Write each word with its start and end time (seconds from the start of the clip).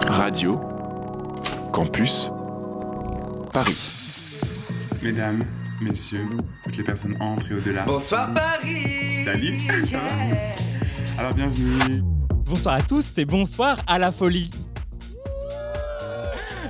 Radio 0.00 0.60
Campus 1.72 2.30
Paris. 3.52 3.76
Mesdames, 5.02 5.44
messieurs, 5.80 6.26
toutes 6.64 6.76
les 6.76 6.82
personnes 6.82 7.16
entrent 7.20 7.50
et 7.52 7.54
au-delà. 7.54 7.84
Bonsoir 7.84 8.32
Paris 8.32 9.24
Salut 9.24 9.58
ça 9.86 9.98
va 9.98 11.18
Alors 11.18 11.34
bienvenue. 11.34 12.02
Bonsoir 12.46 12.76
à 12.76 12.82
tous 12.82 13.12
et 13.16 13.24
bonsoir 13.24 13.78
à 13.86 13.98
la 13.98 14.12
folie. 14.12 14.50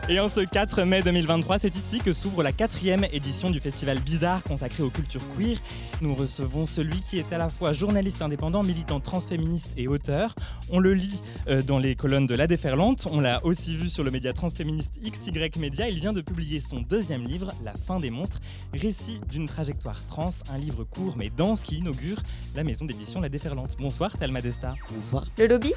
Et 0.09 0.19
en 0.19 0.27
ce 0.27 0.41
4 0.41 0.83
mai 0.83 1.01
2023, 1.03 1.61
c'est 1.61 1.77
ici 1.77 2.01
que 2.01 2.13
s'ouvre 2.13 2.43
la 2.43 2.51
quatrième 2.51 3.07
édition 3.13 3.51
du 3.51 3.61
festival 3.61 4.01
Bizarre 4.01 4.43
consacré 4.43 4.83
aux 4.83 4.91
cultures 4.91 5.23
queer. 5.37 5.59
Nous 6.01 6.17
recevons 6.17 6.67
celui 6.67 7.01
qui 7.01 7.19
est 7.19 7.33
à 7.33 7.39
la 7.39 7.49
fois 7.49 7.73
journaliste 7.73 8.21
indépendant, 8.21 8.65
militant 8.65 8.99
transféministe 8.99 9.69
et 9.77 9.87
auteur. 9.87 10.35
On 10.71 10.81
le 10.81 10.93
lit 10.93 11.23
euh, 11.49 11.63
dans 11.63 11.79
les 11.79 11.95
colonnes 11.95 12.27
de 12.27 12.35
La 12.35 12.49
Déferlante. 12.49 13.07
On 13.13 13.21
l'a 13.21 13.45
aussi 13.47 13.77
vu 13.77 13.89
sur 13.89 14.03
le 14.03 14.11
média 14.11 14.33
transféministe 14.33 14.99
XY 15.01 15.31
Media. 15.61 15.89
Il 15.89 16.01
vient 16.01 16.13
de 16.13 16.21
publier 16.21 16.59
son 16.59 16.81
deuxième 16.81 17.23
livre, 17.23 17.53
La 17.65 17.75
fin 17.75 17.99
des 17.99 18.11
monstres, 18.11 18.41
récit 18.75 19.21
d'une 19.31 19.47
trajectoire 19.47 20.05
trans, 20.09 20.31
un 20.53 20.59
livre 20.59 20.83
court 20.83 21.15
mais 21.17 21.31
dense 21.31 21.61
qui 21.61 21.77
inaugure 21.77 22.19
la 22.57 22.65
maison 22.65 22.87
d'édition 22.87 23.21
La 23.21 23.29
Déferlante. 23.29 23.77
Bonsoir 23.79 24.19
Thelma 24.19 24.41
Desta. 24.41 24.75
Bonsoir. 24.93 25.27
Le 25.39 25.47
lobby? 25.47 25.73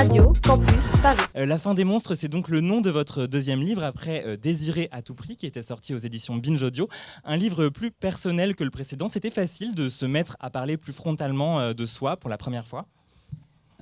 Radio 0.00 0.32
Campus 0.42 0.86
Paris. 1.02 1.20
Euh, 1.36 1.44
La 1.44 1.58
fin 1.58 1.74
des 1.74 1.84
monstres, 1.84 2.14
c'est 2.14 2.28
donc 2.28 2.48
le 2.48 2.62
nom 2.62 2.80
de 2.80 2.88
votre 2.88 3.26
deuxième 3.26 3.60
livre 3.60 3.84
après 3.84 4.24
euh, 4.24 4.38
Désirer 4.38 4.88
à 4.92 5.02
tout 5.02 5.14
prix, 5.14 5.36
qui 5.36 5.44
était 5.44 5.62
sorti 5.62 5.92
aux 5.94 5.98
éditions 5.98 6.36
Binge 6.36 6.62
Audio. 6.62 6.88
Un 7.22 7.36
livre 7.36 7.68
plus 7.68 7.90
personnel 7.90 8.56
que 8.56 8.64
le 8.64 8.70
précédent. 8.70 9.08
C'était 9.08 9.28
facile 9.28 9.74
de 9.74 9.90
se 9.90 10.06
mettre 10.06 10.38
à 10.40 10.48
parler 10.48 10.78
plus 10.78 10.94
frontalement 10.94 11.60
euh, 11.60 11.74
de 11.74 11.84
soi 11.84 12.16
pour 12.16 12.30
la 12.30 12.38
première 12.38 12.66
fois. 12.66 12.86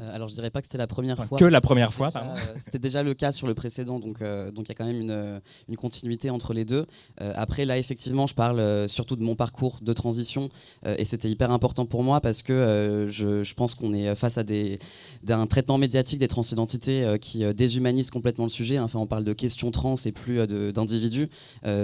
Euh, 0.00 0.14
alors 0.14 0.28
je 0.28 0.34
dirais 0.34 0.50
pas 0.50 0.60
que 0.60 0.66
c'était 0.66 0.78
la 0.78 0.86
première 0.86 1.14
Enfin, 1.18 1.26
fois. 1.26 1.38
que 1.38 1.44
la 1.44 1.60
première 1.60 1.92
fois, 1.92 2.08
Déjà, 2.08 2.20
pardon. 2.20 2.34
euh, 2.36 2.54
C'était 2.64 2.78
déjà 2.78 3.02
le 3.02 3.14
cas 3.14 3.32
sur 3.32 3.46
le 3.46 3.54
précédent, 3.54 3.98
donc 3.98 4.22
euh, 4.22 4.50
donc 4.50 4.66
il 4.66 4.68
y 4.68 4.72
a 4.72 4.74
quand 4.74 4.86
même 4.86 5.00
une, 5.00 5.40
une 5.68 5.76
continuité 5.76 6.30
entre 6.30 6.52
les 6.54 6.64
deux. 6.64 6.86
Après 7.34 7.64
là, 7.64 7.78
effectivement, 7.78 8.26
je 8.26 8.34
parle 8.34 8.88
surtout 8.88 9.16
de 9.16 9.22
mon 9.22 9.34
parcours 9.34 9.78
de 9.82 9.92
transition 9.92 10.50
et 10.86 11.04
c'était 11.04 11.28
hyper 11.28 11.50
important 11.50 11.84
pour 11.86 12.02
moi 12.04 12.20
parce 12.20 12.42
que 12.42 13.06
je, 13.10 13.42
je 13.42 13.54
pense 13.54 13.74
qu'on 13.74 13.92
est 13.92 14.14
face 14.14 14.38
à 14.38 14.44
des 14.44 14.78
d'un 15.24 15.46
traitement 15.46 15.78
médiatique 15.78 16.18
des 16.20 16.28
transidentités 16.28 17.16
qui 17.20 17.44
déshumanise 17.54 18.10
complètement 18.10 18.44
le 18.44 18.50
sujet. 18.50 18.78
Enfin, 18.78 18.98
on 18.98 19.06
parle 19.06 19.24
de 19.24 19.32
questions 19.32 19.70
trans 19.70 19.94
et 20.04 20.12
plus 20.12 20.46
d'individus. 20.46 21.28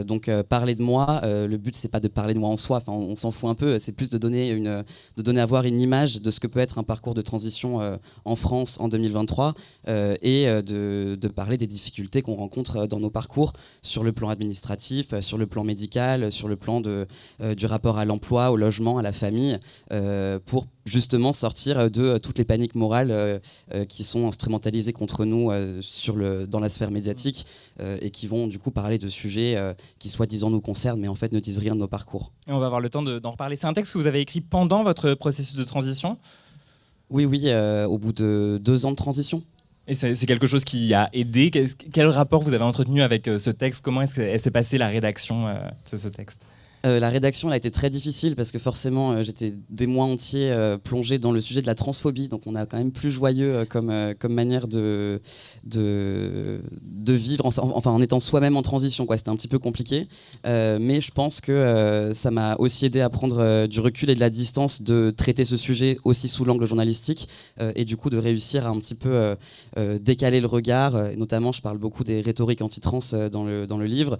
Donc 0.07 0.31
parler 0.49 0.75
de 0.75 0.83
moi, 0.83 1.21
le 1.25 1.57
but 1.57 1.75
c'est 1.75 1.89
pas 1.89 2.01
de 2.01 2.09
parler 2.09 2.35
de 2.35 2.39
moi 2.39 2.49
en 2.51 2.57
soi. 2.57 2.77
Enfin, 2.79 2.93
on, 2.93 3.11
on 3.11 3.17
s'en 3.17 3.31
fout 3.31 3.51
un 3.51 3.55
peu. 3.55 3.79
C'est 3.79 3.93
plus 3.93 4.11
de 4.11 4.19
donner 4.19 4.51
une 4.51 4.85
de 5.17 5.23
donner 5.23 5.41
à 5.41 5.47
voir 5.47 5.65
une 5.65 5.81
image 5.81 6.21
de 6.21 6.31
ce 6.31 6.41
que 6.41 6.47
peut 6.47 6.61
être 6.61 6.79
un 6.79 6.83
parcours 6.85 7.15
de 7.15 7.23
transition 7.23 7.81
en 8.25 8.37
France 8.37 8.79
en 8.81 8.89
2023 8.89 9.55
euh, 9.89 10.15
et 10.23 10.49
euh, 10.49 10.63
de, 10.63 11.29
parler 11.29 11.57
des 11.57 11.67
difficultés 11.67 12.23
qu'on 12.23 12.35
rencontre 12.35 12.77
euh, 12.77 12.87
dans 12.87 13.01
nos 13.01 13.11
parcours 13.11 13.53
sur 13.83 14.05
le 14.05 14.13
plan 14.13 14.29
administratif, 14.29 15.19
sur 15.21 15.39
le 15.39 15.47
plan 15.47 15.65
médical, 15.65 16.31
sur 16.31 16.49
le 16.49 16.57
plan 16.57 16.81
du 16.81 17.67
rapport 17.67 17.99
à 17.99 18.05
l'emploi, 18.05 18.51
au 18.51 18.57
logement, 18.57 18.99
à 18.99 19.03
la 19.03 19.13
famille, 19.13 19.59
pour 20.47 20.67
justement 20.85 21.33
sortir 21.33 21.91
de 21.91 22.19
toutes 22.19 22.39
les 22.39 22.45
paniques 22.45 22.75
morales 22.75 23.41
qui 23.89 24.05
sont 24.05 24.29
instrumentalisées 24.29 24.93
contre 24.93 25.25
nous 25.25 25.51
dans 26.47 26.61
la 26.61 26.69
sphère 26.69 26.91
médiatique 26.91 27.47
et 27.81 28.11
qui 28.11 28.27
vont 28.27 28.47
du 28.47 28.59
coup 28.59 28.71
parler 28.71 28.99
de 28.99 29.09
sujets 29.09 29.57
qui 29.99 30.09
soi-disant 30.09 30.51
nous 30.51 30.61
concernent 30.61 31.01
mais 31.01 31.09
en 31.09 31.15
fait 31.15 31.33
ne 31.33 31.41
disent 31.41 31.59
rien 31.59 31.75
de 31.75 31.81
nos 31.81 31.89
parcours. 31.89 32.33
Et 32.47 32.53
on 32.53 32.59
va 32.59 32.67
avoir 32.67 32.81
le 32.81 32.91
temps 32.91 33.03
de- 33.03 33.19
d'en 33.19 33.33
reparler. 33.33 33.57
C'est 33.57 33.67
un 33.67 33.73
texte 33.73 33.93
que 33.93 33.99
vous 33.99 34.07
avez 34.07 34.21
écrit 34.21 34.41
pendant 34.41 34.83
votre 34.83 35.15
processus 35.15 35.55
de 35.55 35.65
transition. 35.65 36.19
Oui, 37.11 37.25
oui, 37.25 37.43
euh, 37.47 37.87
au 37.87 37.99
bout 37.99 38.13
de 38.13 38.59
deux 38.63 38.87
ans 38.87 38.91
de 38.91 38.97
transition. 38.97 39.43
Et 39.87 39.95
c'est 39.95 40.15
quelque 40.27 40.47
chose 40.47 40.65
qui 40.65 40.95
a 40.95 41.11
aidé. 41.13 41.51
Quel 41.93 42.07
rapport 42.07 42.41
vous 42.43 42.55
avez 42.55 42.65
entretenu 42.65 43.03
avec 43.03 43.29
euh, 43.29 43.39
ce 43.39 43.51
texte? 43.51 43.83
Comment 43.83 44.01
est-ce 44.01 44.15
qu'elle 44.15 44.41
s'est 44.41 44.51
passée 44.51 44.79
la 44.79 44.89
rédaction 44.89 45.47
euh, 45.47 45.59
de 45.93 45.99
ce 45.99 46.09
texte? 46.09 46.41
Euh, 46.85 47.01
la 47.01 47.09
rédaction 47.09 47.49
elle 47.49 47.55
a 47.55 47.57
été 47.57 47.71
très 47.71 47.89
difficile 47.89 48.37
parce 48.37 48.53
que 48.53 48.59
forcément 48.59 49.13
euh, 49.13 49.23
j'étais 49.23 49.55
des 49.71 49.87
mois 49.87 50.05
entiers 50.05 50.51
euh, 50.51 50.77
plongé 50.77 51.19
dans 51.19 51.33
le 51.33 51.41
sujet 51.41 51.63
de 51.63 51.67
la 51.67 51.75
transphobie. 51.75 52.29
Donc 52.29 52.43
on 52.47 52.55
a 52.55 52.67
quand 52.67 52.77
même 52.77 52.93
plus 52.93 53.11
joyeux 53.11 53.55
euh, 53.55 53.65
comme, 53.65 53.93
comme 54.19 54.35
manière 54.35 54.69
de, 54.69 55.21
de, 55.65 56.61
vivre 57.09 57.47
en, 57.47 57.51
enfin, 57.75 57.91
en 57.91 58.01
étant 58.03 58.21
soi-même 58.21 58.57
en 58.57 58.63
transition 58.63 59.07
c'était 59.17 59.31
un 59.31 59.37
petit 59.37 59.49
peu 59.49 59.59
compliqué. 59.59 60.09
Mais 60.45 61.01
je 61.01 61.11
pense 61.13 61.41
que 61.41 62.11
ça 62.15 62.31
m'a 62.31 62.57
aussi 62.57 62.85
aidé 62.87 63.01
à 63.01 63.09
prendre 63.09 63.67
du 63.67 63.79
recul 63.81 64.11
et 64.11 64.15
de 64.15 64.21
la 64.21 64.31
distance 64.31 64.83
de 64.83 65.11
traiter 65.17 65.45
ce 65.45 65.57
sujet 65.57 65.99
aussi 66.05 66.29
sous 66.29 66.45
l'angle 66.45 66.67
journalistique 66.67 67.29
et 67.77 67.85
du 67.85 67.97
coup 67.97 68.11
de 68.11 68.19
réussir 68.19 68.67
à 68.67 68.71
un 68.71 68.79
petit 68.81 68.97
peu 68.97 69.37
décaler 70.01 70.41
le 70.41 70.49
regard. 70.49 70.95
Notamment 71.17 71.53
je 71.53 71.63
parle 71.63 71.79
beaucoup 71.79 72.03
des 72.03 72.21
rhétoriques 72.21 72.63
anti-trans 72.63 72.99
dans, 73.31 73.45
le, 73.45 73.67
dans 73.67 73.79
le 73.79 73.87
livre. 73.87 74.19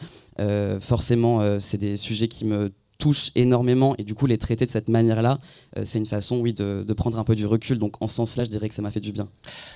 Forcément, 0.81 1.59
c'est 1.59 1.79
des 1.79 1.97
sujets 1.97 2.29
qui 2.29 2.45
me 2.45 2.54
touchent 2.99 3.31
énormément 3.35 3.95
et 3.99 4.05
du 4.05 4.15
coup 4.15 4.27
les 4.27 4.39
traiter 4.39 4.67
de 4.67 4.71
cette 4.71 4.89
manière-là, 4.89 5.39
euh, 5.77 5.83
c'est 5.85 5.99
une 5.99 6.07
façon, 6.07 6.39
oui, 6.39 6.55
de, 6.55 6.85
de 6.87 6.93
prendre 6.93 7.19
un 7.19 7.25
peu 7.25 7.35
du 7.35 7.47
recul. 7.47 7.79
Donc 7.79 8.01
en 8.03 8.07
ce 8.07 8.15
sens-là, 8.15 8.45
je 8.45 8.51
dirais 8.51 8.69
que 8.69 8.75
ça 8.75 8.83
m'a 8.83 8.91
fait 8.91 9.01
du 9.01 9.13
bien. 9.13 9.29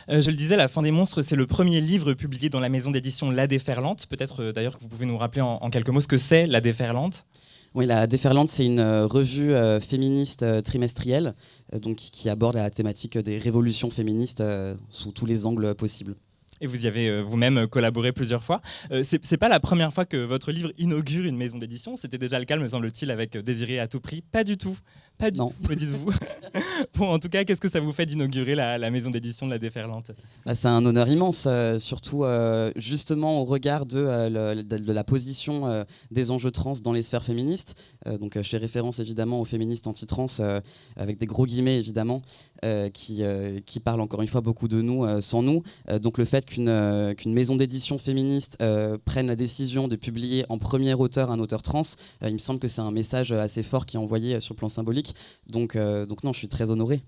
Euh, 0.08 0.20
je 0.20 0.30
le 0.30 0.36
disais, 0.36 0.56
La 0.56 0.68
fin 0.68 0.82
des 0.82 0.90
monstres, 0.90 1.22
c'est 1.22 1.36
le 1.36 1.46
premier 1.46 1.80
livre 1.80 2.14
publié 2.14 2.48
dans 2.48 2.60
la 2.60 2.68
maison 2.68 2.90
d'édition 2.90 3.30
La 3.30 3.46
Déferlante. 3.46 4.06
Peut-être 4.06 4.42
euh, 4.42 4.52
d'ailleurs 4.52 4.78
que 4.78 4.82
vous 4.82 4.88
pouvez 4.88 5.06
nous 5.06 5.18
rappeler 5.18 5.42
en, 5.42 5.58
en 5.60 5.70
quelques 5.70 5.90
mots 5.90 6.00
ce 6.00 6.08
que 6.08 6.16
c'est 6.16 6.46
La 6.46 6.60
Déferlante? 6.60 7.26
Oui, 7.74 7.86
la 7.86 8.06
Déferlante, 8.06 8.48
c'est 8.48 8.64
une 8.64 8.80
revue 8.80 9.52
féministe 9.80 10.62
trimestrielle, 10.62 11.34
donc 11.82 11.96
qui, 11.96 12.30
aborde 12.30 12.56
la 12.56 12.70
thématique 12.70 13.18
des 13.18 13.36
révolutions 13.36 13.90
féministes 13.90 14.42
sous 14.88 15.12
tous 15.12 15.26
les 15.26 15.44
angles 15.44 15.74
possibles. 15.74 16.16
Et 16.60 16.66
vous 16.66 16.84
y 16.84 16.88
avez 16.88 17.08
euh, 17.08 17.22
vous-même 17.22 17.66
collaboré 17.66 18.12
plusieurs 18.12 18.42
fois. 18.42 18.60
Euh, 18.90 19.02
c'est 19.04 19.36
pas 19.36 19.48
la 19.48 19.60
première 19.60 19.92
fois 19.92 20.04
que 20.04 20.16
votre 20.16 20.52
livre 20.52 20.72
inaugure 20.78 21.24
une 21.24 21.36
maison 21.36 21.58
d'édition. 21.58 21.96
C'était 21.96 22.18
déjà 22.18 22.38
le 22.38 22.44
cas, 22.44 22.56
me 22.56 22.68
semble-t-il, 22.68 23.10
avec 23.10 23.36
euh, 23.36 23.42
Désiré 23.42 23.78
à 23.78 23.88
tout 23.88 24.00
prix. 24.00 24.22
Pas 24.22 24.44
du 24.44 24.56
tout. 24.56 24.76
Pas 25.18 25.30
du 25.32 25.38
Non. 25.38 25.48
tout, 25.62 25.70
me 25.70 25.74
dites-vous. 25.74 26.12
bon, 26.96 27.06
en 27.08 27.18
tout 27.18 27.28
cas, 27.28 27.42
qu'est-ce 27.44 27.60
que 27.60 27.68
ça 27.68 27.80
vous 27.80 27.92
fait 27.92 28.06
d'inaugurer 28.06 28.54
la, 28.54 28.78
la 28.78 28.90
maison 28.90 29.10
d'édition 29.10 29.46
de 29.46 29.50
La 29.50 29.58
Déferlante? 29.58 30.12
Bah, 30.46 30.54
c'est 30.54 30.68
un 30.68 30.84
honneur 30.86 31.08
immense, 31.08 31.44
euh, 31.48 31.78
surtout 31.80 32.24
euh, 32.24 32.70
justement 32.76 33.40
au 33.42 33.44
regard 33.44 33.84
de, 33.84 33.98
euh, 33.98 34.54
le- 34.54 34.62
de- 34.62 34.78
de 34.78 34.92
la 34.92 35.02
position 35.04 35.66
euh, 35.66 35.82
des 36.12 36.30
enjeux 36.30 36.52
trans 36.52 36.74
dans 36.84 36.92
les 36.92 37.02
sphères 37.02 37.24
féministes. 37.24 37.74
Euh, 38.06 38.16
donc, 38.16 38.36
euh, 38.36 38.42
je 38.44 38.48
fais 38.50 38.56
référence 38.58 39.00
évidemment 39.00 39.40
aux 39.40 39.44
féministes 39.44 39.88
anti-trans, 39.88 40.26
euh, 40.40 40.60
avec 40.96 41.18
des 41.18 41.26
gros 41.26 41.46
guillemets 41.46 41.78
évidemment, 41.78 42.22
euh, 42.64 42.88
qui, 42.88 43.22
euh, 43.24 43.58
qui 43.66 43.80
parlent 43.80 44.00
encore 44.00 44.22
une 44.22 44.28
fois 44.28 44.40
beaucoup 44.40 44.68
de 44.68 44.80
nous 44.80 45.04
euh, 45.04 45.20
sans 45.20 45.42
nous. 45.42 45.64
Euh, 45.90 45.98
donc, 45.98 46.18
le 46.18 46.24
fait 46.24 46.46
qu'une 46.46 46.68
euh, 46.68 47.14
qu'une 47.14 47.32
maison 47.34 47.56
d'édition 47.56 47.98
féministe 47.98 48.56
euh, 48.62 48.98
prenne 49.04 49.26
la 49.26 49.36
décision 49.36 49.88
de 49.88 49.96
publier 49.96 50.44
en 50.48 50.58
premier 50.58 50.94
auteur 50.94 51.32
un 51.32 51.40
auteur 51.40 51.62
trans, 51.62 51.82
euh, 52.22 52.28
il 52.28 52.34
me 52.34 52.38
semble 52.38 52.60
que 52.60 52.68
c'est 52.68 52.80
un 52.82 52.92
message 52.92 53.32
assez 53.32 53.64
fort 53.64 53.84
qui 53.84 53.96
est 53.96 54.00
envoyé 54.00 54.36
euh, 54.36 54.40
sur 54.40 54.54
le 54.54 54.58
plan 54.58 54.68
symbolique. 54.68 55.07
Donc, 55.48 55.76
euh, 55.76 56.06
donc 56.06 56.24
non, 56.24 56.32
je 56.32 56.38
suis 56.38 56.48
très 56.48 56.70
honoré. 56.70 57.02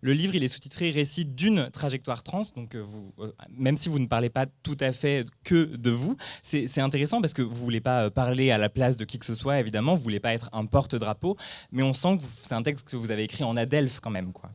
Le 0.00 0.12
livre, 0.12 0.34
il 0.34 0.44
est 0.44 0.48
sous-titré 0.48 0.90
Récit 0.90 1.24
d'une 1.24 1.70
trajectoire 1.70 2.22
trans. 2.22 2.42
Donc, 2.56 2.74
euh, 2.74 2.82
vous, 2.82 3.12
euh, 3.18 3.32
même 3.56 3.76
si 3.76 3.88
vous 3.88 3.98
ne 3.98 4.06
parlez 4.06 4.30
pas 4.30 4.46
tout 4.62 4.76
à 4.80 4.92
fait 4.92 5.26
que 5.44 5.76
de 5.76 5.90
vous, 5.90 6.16
c'est 6.42 6.78
intéressant 6.78 7.20
parce 7.20 7.32
que 7.32 7.42
vous 7.42 7.54
voulez 7.54 7.80
pas 7.80 8.10
parler 8.10 8.50
à 8.50 8.58
la 8.58 8.68
place 8.68 8.96
de 8.96 9.04
qui 9.04 9.18
que 9.18 9.26
ce 9.26 9.34
soit, 9.34 9.58
évidemment. 9.58 9.94
Vous 9.94 10.02
voulez 10.02 10.20
pas 10.20 10.34
être 10.34 10.50
un 10.52 10.66
porte-drapeau. 10.66 11.36
Mais 11.72 11.82
on 11.82 11.92
sent 11.92 12.18
que 12.18 12.24
c'est 12.42 12.54
un 12.54 12.62
texte 12.62 12.88
que 12.88 12.96
vous 12.96 13.10
avez 13.10 13.24
écrit 13.24 13.44
en 13.44 13.56
adelphes 13.56 14.00
quand 14.00 14.10
même. 14.10 14.32
Quoi. 14.32 14.50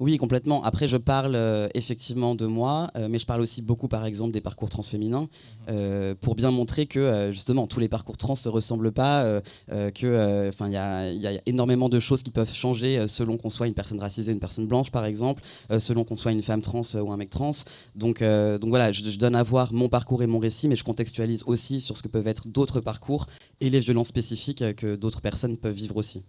Oui, 0.00 0.16
complètement. 0.18 0.64
Après, 0.64 0.88
je 0.88 0.96
parle 0.96 1.36
euh, 1.36 1.68
effectivement 1.74 2.34
de 2.34 2.46
moi, 2.46 2.90
euh, 2.96 3.06
mais 3.08 3.20
je 3.20 3.26
parle 3.26 3.40
aussi 3.40 3.62
beaucoup, 3.62 3.86
par 3.86 4.04
exemple, 4.04 4.32
des 4.32 4.40
parcours 4.40 4.68
transféminins, 4.68 5.28
euh, 5.68 6.16
pour 6.20 6.34
bien 6.34 6.50
montrer 6.50 6.86
que, 6.86 7.30
justement, 7.30 7.68
tous 7.68 7.78
les 7.78 7.88
parcours 7.88 8.16
trans 8.16 8.32
ne 8.32 8.38
se 8.38 8.48
ressemblent 8.48 8.90
pas, 8.90 9.40
que, 9.68 10.48
enfin, 10.48 10.66
il 10.66 10.72
y 10.72 10.76
a, 10.76 11.10
il 11.12 11.20
y 11.20 11.28
a 11.28 11.40
énormément 11.46 11.88
de 11.88 12.00
choses 12.00 12.24
qui 12.24 12.30
peuvent 12.30 12.52
changer 12.52 13.06
selon 13.06 13.36
qu'on 13.36 13.50
soit 13.50 13.68
une 13.68 13.74
personne 13.74 14.00
racisée, 14.00 14.32
une 14.32 14.40
personne 14.40 14.66
blanche, 14.66 14.90
par 14.90 15.04
exemple, 15.04 15.42
selon 15.78 16.02
qu'on 16.02 16.16
soit 16.16 16.32
une 16.32 16.42
femme 16.42 16.60
trans 16.60 16.82
ou 16.94 17.12
un 17.12 17.16
mec 17.16 17.30
trans. 17.30 17.52
Donc, 17.94 18.20
donc 18.20 18.68
voilà, 18.68 18.90
je, 18.90 19.08
je 19.08 19.18
donne 19.18 19.36
à 19.36 19.42
voir 19.42 19.72
mon 19.72 19.88
parcours 19.88 20.22
et 20.22 20.26
mon 20.26 20.40
récit, 20.40 20.66
mais 20.66 20.76
je 20.76 20.84
contextualise 20.84 21.44
aussi 21.46 21.80
sur 21.80 21.96
ce 21.96 22.02
que 22.02 22.08
peuvent 22.08 22.26
être 22.28 22.48
d'autres 22.48 22.80
parcours 22.80 23.26
et 23.60 23.70
les 23.70 23.80
violences 23.80 24.08
spécifiques 24.08 24.74
que 24.76 24.96
d'autres 24.96 25.20
personnes 25.20 25.56
peuvent 25.56 25.74
vivre 25.74 25.96
aussi. 25.96 26.24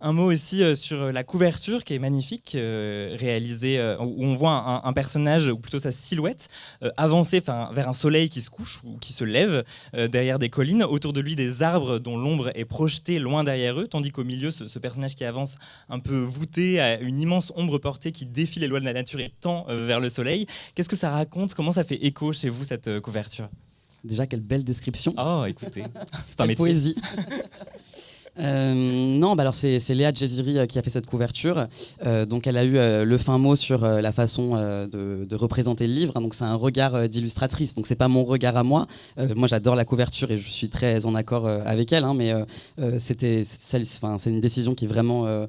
Un 0.00 0.12
mot 0.12 0.32
aussi 0.32 0.62
euh, 0.62 0.74
sur 0.74 1.12
la 1.12 1.24
couverture 1.24 1.84
qui 1.84 1.92
est 1.94 1.98
magnifique, 1.98 2.54
euh, 2.54 3.14
réalisée 3.18 3.78
euh, 3.78 3.98
où 3.98 4.24
on 4.24 4.34
voit 4.34 4.52
un, 4.52 4.88
un 4.88 4.92
personnage, 4.94 5.48
ou 5.48 5.58
plutôt 5.58 5.78
sa 5.78 5.92
silhouette, 5.92 6.48
euh, 6.82 6.90
avancer 6.96 7.40
vers 7.40 7.88
un 7.88 7.92
soleil 7.92 8.30
qui 8.30 8.40
se 8.40 8.48
couche 8.48 8.80
ou 8.84 8.96
qui 8.98 9.12
se 9.12 9.24
lève 9.24 9.62
euh, 9.94 10.08
derrière 10.08 10.38
des 10.38 10.48
collines, 10.48 10.82
autour 10.84 11.12
de 11.12 11.20
lui 11.20 11.36
des 11.36 11.62
arbres 11.62 11.98
dont 11.98 12.16
l'ombre 12.16 12.50
est 12.54 12.64
projetée 12.64 13.18
loin 13.18 13.44
derrière 13.44 13.78
eux, 13.78 13.86
tandis 13.86 14.10
qu'au 14.10 14.24
milieu, 14.24 14.50
ce, 14.50 14.68
ce 14.68 14.78
personnage 14.78 15.16
qui 15.16 15.24
avance 15.24 15.56
un 15.90 15.98
peu 15.98 16.18
voûté, 16.18 16.80
à 16.80 16.98
une 17.00 17.20
immense 17.20 17.52
ombre 17.56 17.78
portée 17.78 18.10
qui 18.10 18.24
défie 18.24 18.60
les 18.60 18.68
lois 18.68 18.80
de 18.80 18.86
la 18.86 18.94
nature 18.94 19.20
et 19.20 19.32
tend 19.40 19.66
euh, 19.68 19.86
vers 19.86 20.00
le 20.00 20.08
soleil. 20.08 20.46
Qu'est-ce 20.74 20.88
que 20.88 20.96
ça 20.96 21.10
raconte? 21.10 21.52
Comment 21.52 21.72
ça 21.72 21.84
fait 21.84 21.96
écho 22.06 22.32
chez 22.32 22.48
vous 22.48 22.64
cette 22.64 22.88
euh, 22.88 23.00
couverture? 23.02 23.48
Déjà, 24.02 24.26
quelle 24.26 24.40
belle 24.40 24.64
description. 24.64 25.14
Oh, 25.18 25.44
écoutez, 25.48 25.82
c'est 26.28 26.40
un 26.40 26.46
métier. 26.46 26.56
poésie. 26.56 26.94
Euh, 28.40 28.74
non, 28.74 29.36
bah 29.36 29.42
alors 29.42 29.54
c'est 29.54 29.78
Léa 29.90 30.12
Djeziri 30.12 30.58
euh, 30.58 30.66
qui 30.66 30.78
a 30.78 30.82
fait 30.82 30.90
cette 30.90 31.06
couverture. 31.06 31.66
Euh, 32.04 32.26
donc 32.26 32.46
elle 32.46 32.56
a 32.56 32.64
eu 32.64 32.76
euh, 32.76 33.04
le 33.04 33.16
fin 33.18 33.38
mot 33.38 33.54
sur 33.54 33.84
euh, 33.84 34.00
la 34.00 34.10
façon 34.10 34.56
euh, 34.56 34.86
de, 34.88 35.24
de 35.24 35.36
représenter 35.36 35.86
le 35.86 35.92
livre. 35.92 36.12
hein. 36.16 36.20
donc 36.20 36.34
c'est 36.34 36.44
un 36.44 36.56
regard 36.56 37.08
d'illustratrice. 37.08 37.74
Donc 37.74 37.86
c'est 37.86 37.94
pas 37.94 38.08
mon 38.08 38.24
regard 38.24 38.56
à 38.56 38.62
moi. 38.64 38.86
Moi 39.36 39.46
j'adore 39.46 39.76
la 39.76 39.84
couverture 39.84 40.30
et 40.30 40.38
je 40.38 40.48
suis 40.48 40.68
très 40.68 41.06
en 41.06 41.14
accord 41.14 41.46
avec 41.46 41.92
elle. 41.92 42.04
hein, 42.04 42.14
mais 42.14 42.32
c'était 42.98 43.44
c'est 43.44 44.30
une 44.30 44.40
décision 44.40 44.74
qui 44.74 44.86
vraiment 44.86 45.46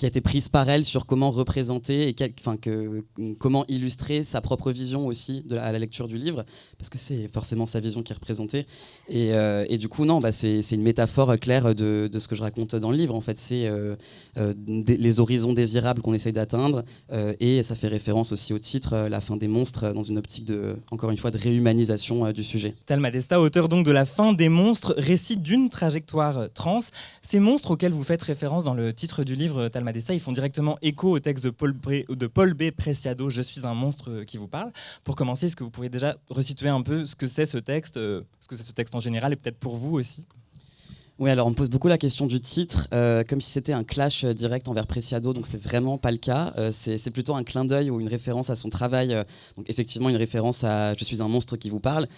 qui 0.00 0.06
a 0.06 0.08
été 0.08 0.22
prise 0.22 0.48
par 0.48 0.66
elle 0.70 0.86
sur 0.86 1.04
comment 1.04 1.30
représenter 1.30 2.08
et 2.08 2.14
quel- 2.14 2.32
que, 2.58 3.04
comment 3.38 3.66
illustrer 3.68 4.24
sa 4.24 4.40
propre 4.40 4.72
vision 4.72 5.06
aussi 5.06 5.44
à 5.50 5.72
la 5.72 5.78
lecture 5.78 6.08
du 6.08 6.16
livre, 6.16 6.46
parce 6.78 6.88
que 6.88 6.96
c'est 6.96 7.28
forcément 7.28 7.66
sa 7.66 7.80
vision 7.80 8.02
qui 8.02 8.12
est 8.12 8.14
représentée. 8.14 8.64
Et, 9.10 9.34
euh, 9.34 9.66
et 9.68 9.76
du 9.76 9.88
coup, 9.88 10.06
non, 10.06 10.18
bah, 10.20 10.32
c'est 10.32 10.62
une 10.70 10.80
métaphore 10.80 11.36
claire 11.36 11.74
de, 11.74 12.08
de 12.10 12.18
ce 12.18 12.28
que 12.28 12.34
je 12.34 12.40
raconte 12.40 12.74
dans 12.76 12.90
le 12.90 12.96
livre. 12.96 13.14
En 13.14 13.20
fait, 13.20 13.36
c'est 13.36 13.66
euh, 13.66 13.94
euh, 14.38 14.54
les 14.86 15.20
horizons 15.20 15.52
désirables 15.52 16.00
qu'on 16.00 16.14
essaye 16.14 16.32
d'atteindre, 16.32 16.82
euh, 17.12 17.34
et 17.38 17.62
ça 17.62 17.74
fait 17.74 17.88
référence 17.88 18.32
aussi 18.32 18.54
au 18.54 18.58
titre, 18.58 18.94
euh, 18.94 19.08
La 19.10 19.20
fin 19.20 19.36
des 19.36 19.48
monstres, 19.48 19.84
euh, 19.84 19.92
dans 19.92 20.02
une 20.02 20.16
optique 20.16 20.46
de, 20.46 20.76
encore 20.90 21.10
une 21.10 21.18
fois, 21.18 21.30
de 21.30 21.36
réhumanisation 21.36 22.24
euh, 22.24 22.32
du 22.32 22.42
sujet. 22.42 22.74
Talma 22.86 23.10
Desta, 23.10 23.38
auteur 23.38 23.68
donc 23.68 23.84
de 23.84 23.90
La 23.90 24.06
fin 24.06 24.32
des 24.32 24.48
monstres, 24.48 24.94
récit 24.96 25.36
d'une 25.36 25.68
trajectoire 25.68 26.38
euh, 26.38 26.48
trans. 26.54 26.80
Ces 27.22 27.38
monstres 27.38 27.72
auxquels 27.72 27.92
vous 27.92 28.04
faites 28.04 28.22
référence 28.22 28.64
dans 28.64 28.72
le 28.74 28.94
titre 28.94 29.24
du 29.24 29.34
livre 29.34 29.58
euh, 29.64 29.68
Talma 29.68 29.89
Desta, 29.92 30.14
ils 30.14 30.20
font 30.20 30.32
directement 30.32 30.78
écho 30.82 31.10
au 31.10 31.20
texte 31.20 31.44
de 31.44 31.50
Paul, 31.50 32.54
B. 32.54 32.70
Preciado, 32.70 33.30
Je 33.30 33.42
suis 33.42 33.66
un 33.66 33.74
monstre 33.74 34.10
euh, 34.10 34.24
qui 34.24 34.36
vous 34.36 34.48
parle. 34.48 34.72
Pour 35.04 35.16
commencer, 35.16 35.46
est-ce 35.46 35.56
que 35.56 35.64
vous 35.64 35.70
pourriez 35.70 35.90
déjà 35.90 36.16
resituer 36.28 36.68
un 36.68 36.82
peu 36.82 37.06
ce 37.06 37.16
que 37.16 37.28
c'est 37.28 37.46
ce 37.46 37.58
texte, 37.58 37.96
euh, 37.96 38.22
ce 38.40 38.48
que 38.48 38.56
c'est 38.56 38.62
ce 38.62 38.72
texte 38.72 38.94
en 38.94 39.00
général 39.00 39.32
et 39.32 39.36
peut-être 39.36 39.58
pour 39.58 39.76
vous 39.76 39.94
aussi? 39.94 40.26
Oui, 41.18 41.30
alors 41.30 41.46
on 41.46 41.52
pose 41.52 41.68
beaucoup 41.68 41.88
la 41.88 41.98
question 41.98 42.26
du 42.26 42.40
titre, 42.40 42.88
euh, 42.94 43.24
comme 43.24 43.40
si 43.40 43.50
c'était 43.50 43.74
un 43.74 43.84
clash 43.84 44.24
direct 44.24 44.68
envers 44.68 44.86
Preciado, 44.86 45.34
donc 45.34 45.46
c'est 45.46 45.60
vraiment 45.60 45.98
pas 45.98 46.10
le 46.10 46.16
cas. 46.16 46.54
C'est 46.72 47.10
plutôt 47.10 47.34
un 47.34 47.44
clin 47.44 47.64
d'œil 47.64 47.90
ou 47.90 48.00
une 48.00 48.08
référence 48.08 48.48
à 48.48 48.56
son 48.56 48.70
travail. 48.70 49.14
donc 49.56 49.68
effectivement, 49.68 50.08
une 50.08 50.16
référence 50.16 50.64
à 50.64 50.94
Je 50.94 51.04
suis 51.04 51.20
un 51.20 51.28
monstre 51.28 51.56
qui 51.56 51.68
vous 51.68 51.80
parle. 51.80 52.08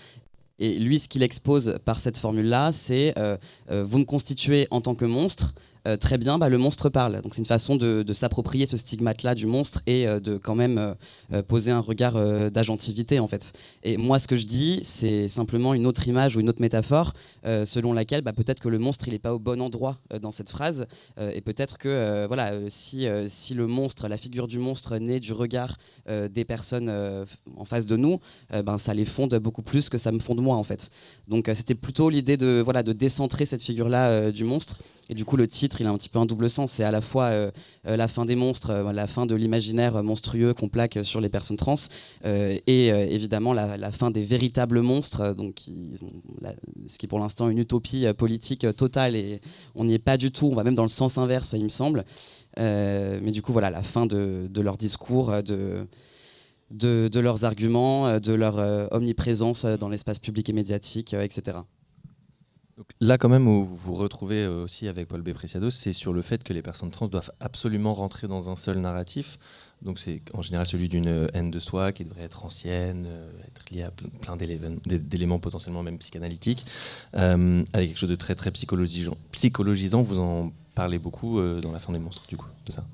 Et 0.60 0.78
lui, 0.78 1.00
ce 1.00 1.08
qu'il 1.08 1.25
expose 1.25 1.78
par 1.84 1.98
cette 1.98 2.16
formule-là, 2.16 2.70
c'est 2.70 3.12
vous 3.68 3.98
me 3.98 4.04
constituez 4.04 4.68
en 4.70 4.80
tant 4.80 4.94
que 4.94 5.04
monstre. 5.04 5.54
Euh, 5.88 5.96
très 5.96 6.17
bien, 6.17 6.38
bah, 6.38 6.49
le 6.49 6.58
monstre 6.58 6.88
parle. 6.88 7.20
Donc 7.23 7.34
c'est 7.34 7.40
une 7.40 7.46
façon 7.46 7.76
de, 7.76 8.12
s'approprier 8.12 8.67
ce 8.67 8.76
stigmate-là 8.76 9.34
du 9.34 9.46
monstre 9.46 9.82
et 9.87 10.06
euh, 10.06 10.20
de 10.20 10.37
quand 10.37 10.55
même 10.55 10.94
euh, 11.32 11.43
poser 11.43 11.70
un 11.70 11.81
regard 11.81 12.12
d'agentivité 12.50 13.19
en 13.19 13.26
fait. 13.26 13.52
Et 13.82 13.96
moi, 13.96 14.19
ce 14.19 14.29
que 14.29 14.37
je 14.37 14.46
dis, 14.46 14.81
c'est 14.82 15.29
simplement 15.29 15.75
une 15.75 15.87
autre 15.87 16.06
image 16.06 16.37
ou 16.37 16.40
une 16.40 16.49
autre 16.49 16.61
métaphore 16.61 17.12
selon 17.64 17.93
laquelle 17.93 18.23
bah, 18.23 18.32
peut-être 18.32 18.61
que 18.61 18.69
le 18.69 18.79
monstre 18.79 19.08
il 19.08 19.12
n'est 19.12 19.19
pas 19.19 19.34
au 19.34 19.38
bon 19.38 19.61
endroit 19.61 19.99
dans 20.20 20.31
cette 20.31 20.49
phrase 20.49 20.87
et 21.20 21.40
peut-être 21.40 21.79
que 21.79 22.26
voilà 22.26 22.52
si, 22.69 23.06
si 23.28 23.55
le 23.55 23.67
monstre, 23.67 24.08
la 24.08 24.17
figure 24.17 24.46
du 24.46 24.58
monstre 24.58 24.96
naît 24.99 25.20
du 25.20 25.32
regard 25.32 25.76
des 26.08 26.44
personnes 26.44 26.90
en 27.56 27.64
face 27.64 27.87
de 27.87 27.96
nous, 27.96 28.20
ben 28.64 28.78
ça 28.78 28.94
les 28.94 29.05
fonde 29.05 29.35
beaucoup 29.37 29.62
plus 29.62 29.88
que 29.88 29.99
ça 29.99 30.12
me 30.12 30.19
fonde 30.19 30.40
moi 30.40 30.56
en 30.56 30.62
fait. 30.62 30.90
Donc 31.28 31.50
c'était 31.55 31.75
plutôt 31.75 32.11
l'idée 32.11 32.37
de 32.37 32.61
voilà 32.64 32.82
de 32.82 32.93
décentrer 32.93 33.46
cette 33.46 33.62
figure 33.62 33.88
là 33.88 34.31
du 34.31 34.44
monstre 34.44 34.78
et 35.08 35.14
du 35.14 35.25
coup 35.25 35.37
le 35.37 35.46
titre 35.46 35.71
il 35.80 35.86
a 35.86 35.90
un 35.90 35.96
petit 35.96 36.08
peu 36.08 36.19
un 36.19 36.26
double 36.26 36.48
sens, 36.48 36.72
c'est 36.72 36.84
à 36.84 36.90
la 36.90 37.00
fois 37.00 37.24
euh, 37.24 37.50
euh, 37.86 37.96
la 37.96 38.08
fin 38.08 38.24
des 38.24 38.36
monstres, 38.36 38.70
euh, 38.70 38.92
la 38.92 39.06
fin 39.06 39.26
de 39.26 39.34
l'imaginaire 39.34 40.02
monstrueux 40.02 40.54
qu'on 40.54 40.69
plaque 40.69 40.98
sur 41.02 41.20
les 41.20 41.28
personnes 41.28 41.56
trans 41.56 41.74
et 42.24 42.88
évidemment 42.88 43.52
la, 43.52 43.90
fin 43.90 44.10
des 44.10 44.22
véritables 44.22 44.80
monstres, 44.80 45.34
donc 45.34 45.60
ce 46.86 46.98
qui 46.98 47.06
est 47.06 47.08
pour 47.08 47.19
l'instant 47.19 47.48
une 47.48 47.58
utopie 47.58 48.06
politique 48.16 48.66
totale 48.76 49.16
et 49.16 49.40
on 49.74 49.84
n'y 49.84 49.94
est 49.94 49.98
pas 49.98 50.16
du 50.16 50.30
tout, 50.30 50.46
on 50.46 50.54
va 50.54 50.64
même 50.64 50.74
dans 50.74 50.82
le 50.82 50.88
sens 50.88 51.19
inverse 51.19 51.54
il 51.56 51.64
me 51.64 51.69
semble. 51.69 52.04
Mais 52.56 53.30
du 53.30 53.42
coup 53.42 53.52
voilà 53.52 53.70
la 53.70 53.82
fin 53.82 54.06
de, 54.06 54.48
de 54.50 54.60
leur 54.60 54.76
discours, 54.76 55.32
de, 55.42 57.18
leurs 57.20 57.44
arguments, 57.44 58.18
de 58.18 58.32
leur 58.32 58.92
omniprésence 58.92 59.64
dans 59.64 59.88
l'espace 59.88 60.18
public 60.18 60.48
et 60.48 60.52
médiatique, 60.52 61.14
etc. 61.14 61.58
Là, 63.00 63.19
quand 63.19 63.28
même, 63.28 63.46
où 63.48 63.64
vous 63.64 63.76
vous 63.76 63.94
retrouvez 63.94 64.42
euh, 64.44 64.64
aussi 64.64 64.88
avec 64.88 65.06
Paul 65.08 65.20
B. 65.20 65.32
Preciado, 65.32 65.69
c'est 65.70 65.92
sur 65.92 66.12
le 66.12 66.22
fait 66.22 66.42
que 66.42 66.52
les 66.52 66.62
personnes 66.62 66.90
trans 66.90 67.06
doivent 67.06 67.30
absolument 67.40 67.94
rentrer 67.94 68.28
dans 68.28 68.48
un 68.50 68.56
seul 68.56 68.78
narratif. 68.78 69.38
Donc 69.82 69.98
c'est 69.98 70.20
en 70.32 70.42
général 70.42 70.64
celui 70.66 70.88
d'une 70.88 71.08
euh, 71.08 71.28
haine 71.34 71.50
de 71.50 71.58
soi 71.58 71.92
qui 71.92 72.04
devrait 72.04 72.22
être 72.22 72.44
ancienne, 72.44 73.04
euh, 73.06 73.30
être 73.46 73.70
liée 73.70 73.82
à 73.82 73.90
ple- 73.90 74.08
plein 74.20 74.36
d'éléments- 74.36 74.76
d'é- 74.86 74.98
d'éléments 74.98 75.38
potentiellement 75.38 75.82
même 75.82 75.98
psychanalytiques, 75.98 76.64
avec 77.12 77.66
quelque 77.72 77.98
chose 77.98 78.08
de 78.10 78.16
très 78.16 78.34
très 78.34 78.50
psychologisant. 78.50 79.16
Vous 80.02 80.18
en 80.18 80.52
parlez 80.75 80.98
beaucoup 80.98 81.40
dans 81.60 81.72
La 81.72 81.78
fin 81.78 81.92
des 81.92 81.98
monstres, 81.98 82.25
du 82.28 82.36
coup, 82.36 82.46
de 82.66 82.72
ça. 82.72 82.84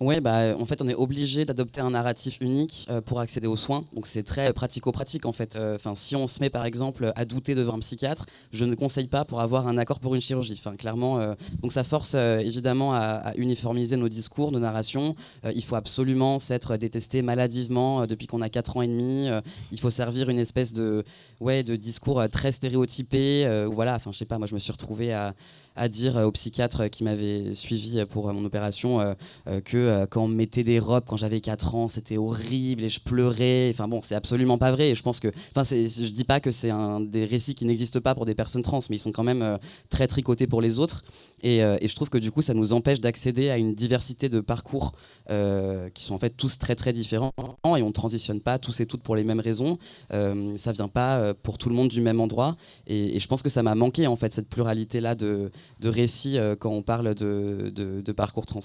Oui, 0.00 0.20
bah, 0.20 0.56
en 0.58 0.64
fait, 0.64 0.80
on 0.80 0.88
est 0.88 0.94
obligé 0.94 1.44
d'adopter 1.44 1.80
un 1.80 1.90
narratif 1.90 2.38
unique 2.40 2.86
euh, 2.88 3.00
pour 3.00 3.18
accéder 3.18 3.48
aux 3.48 3.56
soins. 3.56 3.84
Donc, 3.94 4.06
c'est 4.06 4.22
très 4.22 4.52
pratico-pratique, 4.52 5.26
en 5.26 5.32
fait. 5.32 5.56
Euh, 5.56 5.76
si 5.96 6.14
on 6.14 6.28
se 6.28 6.38
met, 6.40 6.50
par 6.50 6.64
exemple, 6.66 7.12
à 7.16 7.24
douter 7.24 7.56
devant 7.56 7.74
un 7.74 7.78
psychiatre, 7.80 8.26
je 8.52 8.64
ne 8.64 8.76
conseille 8.76 9.08
pas 9.08 9.24
pour 9.24 9.40
avoir 9.40 9.66
un 9.66 9.76
accord 9.76 9.98
pour 9.98 10.14
une 10.14 10.20
chirurgie. 10.20 10.56
Enfin, 10.56 10.76
clairement, 10.76 11.18
euh, 11.18 11.34
donc 11.62 11.72
ça 11.72 11.82
force 11.82 12.14
évidemment 12.14 12.94
à, 12.94 13.32
uniformiser 13.36 13.96
nos 13.96 14.08
discours, 14.08 14.52
nos 14.52 14.60
narrations. 14.60 15.16
Il 15.54 15.62
faut 15.64 15.76
absolument 15.76 16.38
s'être 16.38 16.76
détesté 16.76 17.22
maladivement 17.22 18.06
depuis 18.06 18.26
qu'on 18.26 18.40
a 18.40 18.48
4 18.48 18.76
ans 18.76 18.82
et 18.82 18.86
demi. 18.86 19.28
Il 19.72 19.80
faut 19.80 19.90
servir 19.90 20.28
une 20.28 20.38
espèce 20.38 20.72
de, 20.72 21.04
ouais, 21.40 21.62
de 21.62 21.76
discours 21.76 22.22
très 22.30 22.52
stéréotypé. 22.52 23.66
voilà, 23.72 23.96
enfin, 23.96 24.12
je 24.12 24.18
sais 24.18 24.24
pas, 24.24 24.38
moi, 24.38 24.46
je 24.46 24.54
me 24.54 24.58
suis 24.58 24.72
retrouvé 24.72 25.12
à 25.12 25.34
à 25.78 25.88
dire 25.88 26.16
euh, 26.16 26.24
au 26.24 26.32
psychiatre 26.32 26.88
qui 26.88 27.04
m'avait 27.04 27.54
suivi 27.54 28.00
euh, 28.00 28.06
pour 28.06 28.28
euh, 28.28 28.32
mon 28.32 28.44
opération 28.44 29.00
euh, 29.00 29.14
euh, 29.46 29.60
que 29.60 29.76
euh, 29.76 30.06
quand 30.06 30.24
on 30.24 30.28
me 30.28 30.34
mettait 30.34 30.64
des 30.64 30.78
robes 30.78 31.04
quand 31.06 31.16
j'avais 31.16 31.40
4 31.40 31.74
ans, 31.74 31.88
c'était 31.88 32.16
horrible 32.16 32.84
et 32.84 32.88
je 32.88 33.00
pleurais. 33.00 33.68
Enfin 33.70 33.88
bon, 33.88 34.00
c'est 34.02 34.14
absolument 34.14 34.58
pas 34.58 34.72
vrai. 34.72 34.90
Et 34.90 34.94
je 34.94 35.02
pense 35.02 35.20
que, 35.20 35.28
enfin, 35.54 35.62
je 35.64 36.08
dis 36.08 36.24
pas 36.24 36.40
que 36.40 36.50
c'est 36.50 36.70
un 36.70 37.00
des 37.00 37.24
récits 37.24 37.54
qui 37.54 37.64
n'existent 37.64 38.00
pas 38.00 38.14
pour 38.14 38.26
des 38.26 38.34
personnes 38.34 38.62
trans, 38.62 38.80
mais 38.90 38.96
ils 38.96 39.00
sont 39.00 39.12
quand 39.12 39.24
même 39.24 39.42
euh, 39.42 39.56
très 39.88 40.06
tricotés 40.06 40.46
pour 40.46 40.60
les 40.60 40.78
autres. 40.78 41.04
Et, 41.42 41.62
euh, 41.62 41.76
et 41.80 41.88
je 41.88 41.94
trouve 41.94 42.10
que 42.10 42.18
du 42.18 42.30
coup, 42.30 42.42
ça 42.42 42.54
nous 42.54 42.72
empêche 42.72 43.00
d'accéder 43.00 43.50
à 43.50 43.58
une 43.58 43.74
diversité 43.74 44.28
de 44.28 44.40
parcours 44.40 44.92
euh, 45.30 45.90
qui 45.90 46.04
sont 46.04 46.14
en 46.14 46.18
fait 46.18 46.30
tous 46.30 46.58
très 46.58 46.74
très 46.74 46.94
différents 46.94 47.32
et 47.76 47.82
on 47.82 47.92
transitionne 47.92 48.40
pas 48.40 48.58
tous 48.58 48.80
et 48.80 48.86
toutes 48.86 49.02
pour 49.02 49.14
les 49.14 49.24
mêmes 49.24 49.40
raisons. 49.40 49.78
Euh, 50.12 50.56
ça 50.56 50.72
vient 50.72 50.88
pas 50.88 51.18
euh, 51.18 51.34
pour 51.42 51.58
tout 51.58 51.68
le 51.68 51.74
monde 51.74 51.88
du 51.88 52.00
même 52.00 52.20
endroit. 52.20 52.56
Et, 52.86 53.20
je 53.20 53.28
pense 53.28 53.42
que 53.42 53.50
ça 53.50 53.62
m'a 53.62 53.74
manqué 53.74 54.06
en 54.06 54.16
fait 54.16 54.32
cette 54.32 54.48
pluralité 54.48 55.00
là 55.00 55.14
de, 55.14 55.50
récits 55.84 56.38
quand 56.60 56.70
on 56.70 56.82
parle 56.82 57.14
de 57.14 58.12
parcours 58.12 58.46
trans. 58.46 58.60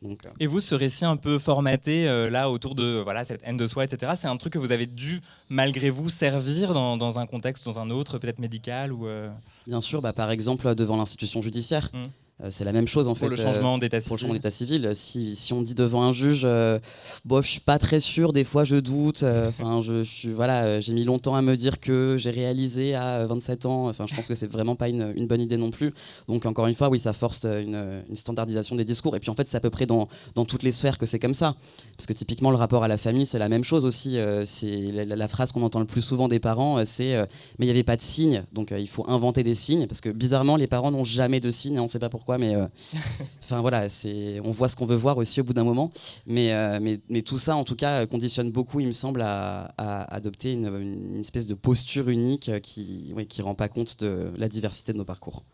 Donc, 0.00 0.22
Et 0.38 0.46
vous, 0.46 0.60
ce 0.60 0.74
récit 0.74 1.04
un 1.04 1.16
peu 1.16 1.38
formaté, 1.38 2.08
euh, 2.08 2.30
là, 2.30 2.50
autour 2.50 2.76
de 2.76 3.00
voilà, 3.02 3.24
cette 3.24 3.40
haine 3.42 3.56
de 3.56 3.66
soi, 3.66 3.84
etc., 3.84 4.12
c'est 4.16 4.28
un 4.28 4.36
truc 4.36 4.52
que 4.52 4.58
vous 4.58 4.70
avez 4.70 4.86
dû, 4.86 5.20
malgré 5.48 5.90
vous, 5.90 6.08
servir 6.08 6.72
dans, 6.72 6.96
dans 6.96 7.18
un 7.18 7.26
contexte, 7.26 7.64
dans 7.64 7.80
un 7.80 7.90
autre, 7.90 8.18
peut-être 8.18 8.38
médical 8.38 8.92
ou 8.92 9.08
euh, 9.08 9.28
Bien 9.66 9.80
sûr, 9.80 10.00
bah, 10.00 10.12
par 10.12 10.30
exemple, 10.30 10.72
devant 10.76 10.96
l'institution 10.96 11.42
judiciaire. 11.42 11.90
Mm. 11.92 12.06
Euh, 12.42 12.48
c'est 12.50 12.64
la 12.64 12.70
même 12.72 12.86
chose 12.86 13.08
en 13.08 13.14
pour 13.14 13.18
fait. 13.18 13.28
le 13.28 13.38
euh, 13.38 13.42
changement 13.42 13.78
d'état 13.78 14.00
pour 14.00 14.14
le 14.14 14.20
changement 14.20 14.34
d'état 14.34 14.52
civil, 14.52 14.92
si, 14.94 15.34
si 15.34 15.52
on 15.52 15.60
dit 15.62 15.74
devant 15.74 16.04
un 16.04 16.12
juge, 16.12 16.42
euh, 16.44 16.78
bon, 17.24 17.42
je 17.42 17.48
suis 17.48 17.60
pas 17.60 17.78
très 17.80 17.98
sûr, 17.98 18.32
des 18.32 18.44
fois 18.44 18.62
je 18.62 18.76
doute. 18.76 19.24
euh, 19.24 19.48
Enfin, 19.48 19.80
je, 19.80 20.04
je 20.04 20.08
suis 20.08 20.32
voilà, 20.32 20.64
euh, 20.64 20.80
j'ai 20.80 20.92
mis 20.92 21.04
longtemps 21.04 21.34
à 21.34 21.42
me 21.42 21.56
dire 21.56 21.80
que 21.80 22.14
j'ai 22.16 22.30
réalisé 22.30 22.94
à 22.94 23.26
27 23.26 23.66
ans. 23.66 23.88
Enfin, 23.88 24.06
je 24.08 24.14
pense 24.14 24.26
que 24.26 24.36
c'est 24.36 24.46
vraiment 24.50 24.76
pas 24.76 24.88
une, 24.88 25.12
une 25.16 25.26
bonne 25.26 25.40
idée 25.40 25.56
non 25.56 25.70
plus. 25.72 25.92
Donc 26.28 26.46
encore 26.46 26.68
une 26.68 26.74
fois, 26.74 26.88
oui, 26.90 27.00
ça 27.00 27.12
force 27.12 27.40
euh, 27.44 27.60
une, 27.60 28.02
une 28.08 28.16
standardisation 28.16 28.76
des 28.76 28.84
discours. 28.84 29.16
Et 29.16 29.20
puis 29.20 29.30
en 29.30 29.34
fait, 29.34 29.48
c'est 29.50 29.56
à 29.56 29.60
peu 29.60 29.70
près 29.70 29.86
dans, 29.86 30.08
dans 30.36 30.44
toutes 30.44 30.62
les 30.62 30.70
sphères 30.72 30.96
que 30.98 31.06
c'est 31.06 31.18
comme 31.18 31.34
ça. 31.34 31.56
Parce 31.96 32.06
que 32.06 32.12
typiquement, 32.12 32.50
le 32.50 32.56
rapport 32.56 32.84
à 32.84 32.88
la 32.88 32.98
famille, 32.98 33.26
c'est 33.26 33.38
la 33.40 33.48
même 33.48 33.64
chose 33.64 33.84
aussi. 33.84 34.16
euh, 34.16 34.44
c'est 34.46 34.92
la, 34.92 35.04
la- 35.04 35.16
la 35.16 35.26
phrase 35.28 35.50
qu'on 35.50 35.62
entend 35.64 35.80
le 35.80 35.86
plus 35.86 36.02
souvent 36.02 36.28
des 36.28 36.38
parents, 36.38 36.78
euh, 36.78 36.84
c'est 36.86 37.16
euh, 37.16 37.26
mais 37.58 37.64
il 37.66 37.68
n'y 37.68 37.72
avait 37.72 37.82
pas 37.82 37.96
de 37.96 38.02
signes, 38.02 38.44
donc 38.52 38.70
euh, 38.70 38.78
il 38.78 38.86
faut 38.88 39.04
inventer 39.10 39.42
des 39.42 39.56
signes. 39.56 39.88
Parce 39.88 40.00
que 40.00 40.10
bizarrement, 40.10 40.54
les 40.54 40.68
parents 40.68 40.92
n'ont 40.92 41.02
jamais 41.02 41.40
de 41.40 41.50
signes. 41.50 41.74
et 41.76 41.80
On 41.80 41.84
ne 41.84 41.88
sait 41.88 41.98
pas 41.98 42.08
pourquoi, 42.08 42.27
mais 42.36 42.54
euh, 42.54 42.66
Enfin 43.42 43.62
voilà, 43.62 43.88
c'est, 43.88 44.40
on 44.44 44.50
voit 44.50 44.68
ce 44.68 44.76
qu'on 44.76 44.84
veut 44.84 44.96
voir 44.96 45.16
aussi 45.16 45.40
au 45.40 45.44
bout 45.44 45.54
d'un 45.54 45.64
moment. 45.64 45.90
Mais, 46.26 46.52
euh, 46.52 46.78
mais, 46.82 47.00
mais 47.08 47.22
tout 47.22 47.38
ça, 47.38 47.56
en 47.56 47.64
tout 47.64 47.76
cas, 47.76 48.04
conditionne 48.06 48.50
beaucoup, 48.50 48.80
il 48.80 48.86
me 48.86 48.92
semble, 48.92 49.22
à, 49.22 49.72
à 49.78 50.14
adopter 50.14 50.52
une, 50.52 50.66
une 50.66 51.20
espèce 51.20 51.46
de 51.46 51.54
posture 51.54 52.10
unique 52.10 52.50
qui 52.60 53.14
ne 53.16 53.22
qui 53.22 53.40
rend 53.40 53.54
pas 53.54 53.68
compte 53.68 54.00
de 54.00 54.30
la 54.36 54.48
diversité 54.48 54.92
de 54.92 54.98
nos 54.98 55.06
parcours. 55.06 55.44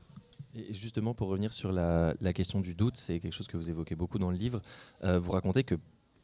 Et 0.57 0.73
justement, 0.73 1.15
pour 1.15 1.29
revenir 1.29 1.53
sur 1.53 1.73
la, 1.73 2.15
la 2.21 2.33
question 2.33 2.61
du 2.61 2.75
doute, 2.75 2.97
c'est 2.97 3.19
quelque 3.19 3.33
chose 3.33 3.49
que 3.49 3.57
vous 3.57 3.71
évoquez 3.71 3.97
beaucoup 3.97 4.19
dans 4.19 4.31
le 4.31 4.37
livre. 4.37 4.63
Euh, 5.03 5.19
vous 5.19 5.33
racontez 5.33 5.65
que 5.65 5.75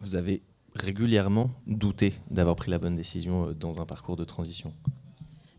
vous 0.00 0.14
avez 0.14 0.42
régulièrement 0.74 1.50
douté 1.66 2.14
d'avoir 2.30 2.54
pris 2.54 2.70
la 2.70 2.78
bonne 2.78 2.94
décision 2.94 3.52
dans 3.52 3.80
un 3.80 3.86
parcours 3.86 4.16
de 4.16 4.24
transition. 4.24 4.72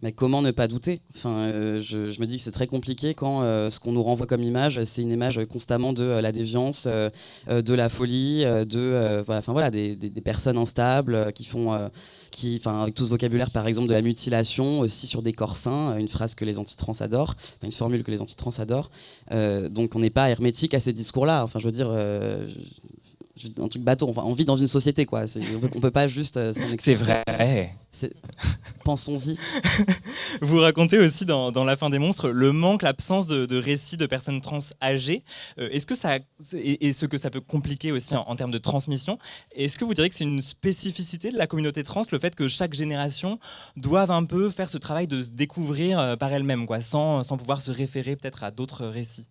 Mais 0.02 0.12
comment 0.12 0.42
ne 0.42 0.52
pas 0.52 0.68
douter? 0.68 1.02
Enfin, 1.16 1.52
je, 1.80 2.20
me 2.20 2.26
dis 2.26 2.38
que 2.38 2.44
c'est 2.44 2.52
très 2.52 2.68
compliqué 2.68 3.14
quand 3.14 3.42
ce 3.70 3.80
qu'on 3.80 3.92
nous 3.92 4.04
renvoie 4.04 4.28
comme 4.28 4.44
image, 4.44 4.84
c'est 4.84 5.02
une 5.02 5.12
image 5.12 5.40
constamment 5.46 5.94
de 5.94 6.04
la 6.04 6.32
déviance, 6.32 6.88
de 6.88 7.74
la 7.74 7.90
folie, 7.90 8.44
de 8.44 9.22
voilà, 9.26 9.40
enfin, 9.40 9.52
voilà, 9.54 9.72
des, 9.72 9.96
des, 9.96 10.22
personnes 10.22 10.58
instables 10.58 11.32
qui 11.34 11.46
font 11.46 11.90
qui, 12.32 12.58
enfin, 12.60 12.82
avec 12.82 12.96
tout 12.96 13.04
ce 13.04 13.10
vocabulaire, 13.10 13.52
par 13.52 13.68
exemple, 13.68 13.88
de 13.88 13.94
la 13.94 14.02
mutilation, 14.02 14.80
aussi 14.80 15.06
sur 15.06 15.22
des 15.22 15.34
corps 15.34 15.56
sains, 15.56 15.98
une 15.98 16.08
phrase 16.08 16.34
que 16.34 16.46
les 16.46 16.58
antitrans 16.58 16.94
adorent, 17.02 17.36
une 17.62 17.72
formule 17.72 18.04
que 18.04 18.12
les 18.12 18.22
antitrans 18.22 18.52
adorent. 18.58 18.90
Euh, 19.32 19.70
donc 19.70 19.96
on 19.96 20.00
n'est 20.00 20.10
pas 20.10 20.30
hermétique 20.30 20.74
à 20.74 20.80
ces 20.80 20.94
discours-là. 20.94 21.44
Enfin, 21.44 21.60
je 21.60 21.66
veux 21.66 21.72
dire, 21.72 21.90
euh, 21.92 22.48
un 23.60 23.68
truc 23.68 23.84
bateau. 23.84 24.10
Enfin, 24.10 24.24
on 24.26 24.34
vit 24.34 24.46
dans 24.46 24.56
une 24.56 24.68
société, 24.68 25.06
quoi. 25.06 25.24
On 25.76 25.80
peut, 25.80 25.92
pas 25.92 26.08
juste. 26.08 26.38
Euh, 26.38 26.54
c'est 26.80 26.96
vrai. 26.96 27.24
Pensons-y. 28.84 29.38
Vous 30.42 30.60
racontez 30.60 30.98
aussi 30.98 31.26
dans, 31.26 31.52
La 31.64 31.76
fin 31.76 31.90
des 31.90 32.00
monstres 32.00 32.30
le 32.30 32.52
manque, 32.52 32.82
l'absence 32.82 33.28
de, 33.28 33.58
récits 33.58 33.98
de 33.98 34.06
personnes 34.06 34.42
trans 34.42 34.60
âgées. 34.82 35.24
Euh, 35.60 35.70
est-ce 35.72 35.86
que 35.86 35.96
ça 35.96 36.20
et, 36.54 36.94
ce 36.94 37.06
que 37.06 37.18
ça 37.18 37.30
peut 37.30 37.42
compliquer 37.42 37.92
aussi 37.92 38.16
en, 38.16 38.36
termes 38.36 38.52
de 38.52 38.58
transmission 38.58 39.18
Est-ce 39.56 39.78
que 39.78 39.86
vous 39.86 39.94
diriez 39.94 40.10
que 40.10 40.16
c'est 40.16 40.24
une 40.24 40.42
spécificité 40.42 41.32
de 41.32 41.38
la 41.38 41.48
communauté 41.48 41.84
trans, 41.84 42.04
le 42.12 42.20
fait 42.20 42.36
que 42.36 42.48
chaque 42.48 42.74
génération 42.74 43.40
doive 43.78 44.12
un 44.12 44.26
peu 44.26 44.50
faire 44.50 44.70
ce 44.70 44.78
travail 44.78 45.08
de 45.08 45.24
se 45.24 45.30
découvrir 45.30 46.00
euh, 46.00 46.16
par 46.16 46.32
elle-même, 46.34 46.66
quoi, 46.66 46.82
sans, 46.82 47.24
sans 47.24 47.38
pouvoir 47.38 47.62
se 47.62 47.72
référer 47.72 48.16
peut-être 48.16 48.44
à 48.44 48.52
d'autres 48.52 48.86
récits? 48.86 49.28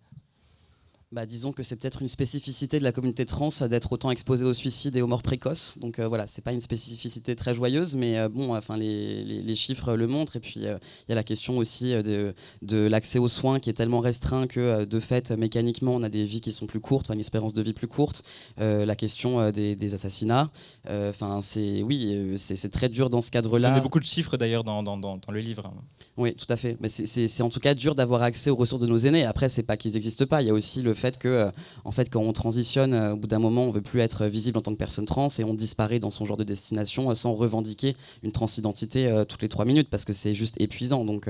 Bah, 1.11 1.25
disons 1.25 1.51
que 1.51 1.61
c'est 1.61 1.75
peut-être 1.75 2.01
une 2.01 2.07
spécificité 2.07 2.79
de 2.79 2.85
la 2.85 2.93
communauté 2.93 3.25
trans 3.25 3.49
d'être 3.69 3.91
autant 3.91 4.11
exposée 4.11 4.45
au 4.45 4.53
suicide 4.53 4.95
et 4.95 5.01
aux 5.01 5.07
morts 5.07 5.21
précoces. 5.21 5.77
Donc 5.79 5.99
euh, 5.99 6.07
voilà, 6.07 6.25
c'est 6.25 6.41
pas 6.41 6.53
une 6.53 6.61
spécificité 6.61 7.35
très 7.35 7.53
joyeuse, 7.53 7.95
mais 7.95 8.17
euh, 8.17 8.29
bon, 8.29 8.55
enfin 8.55 8.77
les, 8.77 9.23
les, 9.23 9.55
chiffres 9.55 9.93
le 9.95 10.07
montrent. 10.07 10.37
Et 10.37 10.39
puis 10.39 10.67
euh, 10.67 10.77
il 11.07 11.09
y 11.09 11.11
a 11.11 11.15
la 11.15 11.23
question 11.23 11.57
aussi 11.57 11.91
de, 11.91 12.33
de 12.61 12.87
l'accès 12.87 13.19
aux 13.19 13.27
soins 13.27 13.59
qui 13.59 13.69
est 13.69 13.73
tellement 13.73 13.99
restreint 13.99 14.47
que 14.47 14.85
de 14.85 14.99
fait 15.01 15.31
mécaniquement 15.31 15.95
on 15.95 16.03
a 16.03 16.09
des 16.09 16.23
vies 16.23 16.39
qui 16.39 16.53
sont 16.53 16.65
plus 16.65 16.79
courtes, 16.79 17.09
une 17.09 17.19
espérance 17.19 17.53
de 17.53 17.61
vie 17.61 17.73
plus 17.73 17.87
courte. 17.87 18.23
la 18.57 18.95
question 18.95 19.51
des, 19.51 19.75
des, 19.75 19.93
assassinats, 19.93 20.49
enfin 20.87 21.41
c'est 21.41 21.83
oui, 21.83 22.35
c'est 22.37 22.71
très 22.71 22.87
dur 22.87 23.09
dans 23.09 23.21
ce 23.21 23.31
cadre-là. 23.31 23.69
Il 23.71 23.75
y 23.75 23.77
a 23.79 23.81
beaucoup 23.81 23.99
de 23.99 24.05
chiffres 24.05 24.37
d'ailleurs 24.37 24.63
dans, 24.63 24.81
dans, 24.81 24.97
dans, 24.97 25.19
le 25.29 25.39
livre. 25.39 25.73
Oui, 26.15 26.33
tout 26.35 26.45
à 26.49 26.55
fait. 26.55 26.77
Mais 26.79 26.87
c'est 26.89 27.43
en 27.43 27.49
tout 27.49 27.59
cas 27.59 27.73
dur 27.73 27.95
d'avoir 27.95 28.21
accès 28.21 28.49
aux 28.49 28.55
ressources 28.55 28.81
de 28.81 28.87
nos 28.87 28.97
aînés. 28.97 29.25
Après, 29.25 29.49
c'est 29.49 29.63
pas 29.63 29.75
qu'ils 29.75 29.93
n'existent 29.93 30.25
pas. 30.25 30.41
Il 30.41 30.47
y 30.47 30.51
a 30.51 30.53
aussi 30.53 30.81
le 30.81 30.93
fait 31.01 31.17
que, 31.17 31.27
euh, 31.27 31.51
en 31.83 31.91
fait, 31.91 32.09
quand 32.09 32.21
on 32.21 32.31
transitionne, 32.31 32.93
euh, 32.93 33.13
au 33.13 33.17
bout 33.17 33.27
d'un 33.27 33.39
moment, 33.39 33.63
on 33.63 33.71
veut 33.71 33.81
plus 33.81 33.99
être 33.99 34.25
visible 34.27 34.57
en 34.57 34.61
tant 34.61 34.71
que 34.71 34.77
personne 34.77 35.05
trans 35.05 35.27
et 35.37 35.43
on 35.43 35.53
disparaît 35.53 35.99
dans 35.99 36.11
son 36.11 36.25
genre 36.25 36.37
de 36.37 36.43
destination 36.43 37.09
euh, 37.09 37.15
sans 37.15 37.33
revendiquer 37.33 37.97
une 38.23 38.31
transidentité 38.31 39.23
toutes 39.27 39.41
les 39.41 39.49
trois 39.49 39.65
minutes 39.65 39.89
parce 39.89 40.05
que 40.05 40.13
c'est 40.13 40.35
juste 40.35 40.59
épuisant. 40.61 41.03
Donc. 41.05 41.27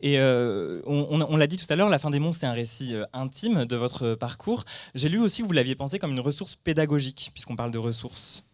Et 0.00 0.18
on, 0.18 1.36
l'a 1.36 1.46
dit 1.46 1.56
tout 1.56 1.66
à 1.68 1.76
l'heure, 1.76 1.90
La 1.90 1.98
fin 1.98 2.10
des 2.10 2.18
mondes, 2.18 2.34
c'est 2.34 2.46
un 2.46 2.52
récit 2.52 2.94
intime 3.12 3.66
de 3.66 3.76
votre 3.76 4.14
parcours. 4.14 4.64
J'ai 4.94 5.08
lu 5.08 5.18
aussi 5.18 5.42
que 5.42 5.46
vous 5.46 5.52
l'aviez 5.52 5.74
pensé 5.74 5.98
comme 5.98 6.12
une 6.12 6.20
ressource 6.20 6.56
pédagogique, 6.56 7.30
puisqu'on 7.34 7.56
parle 7.56 7.70
de 7.70 7.78
ressources. 7.78 8.45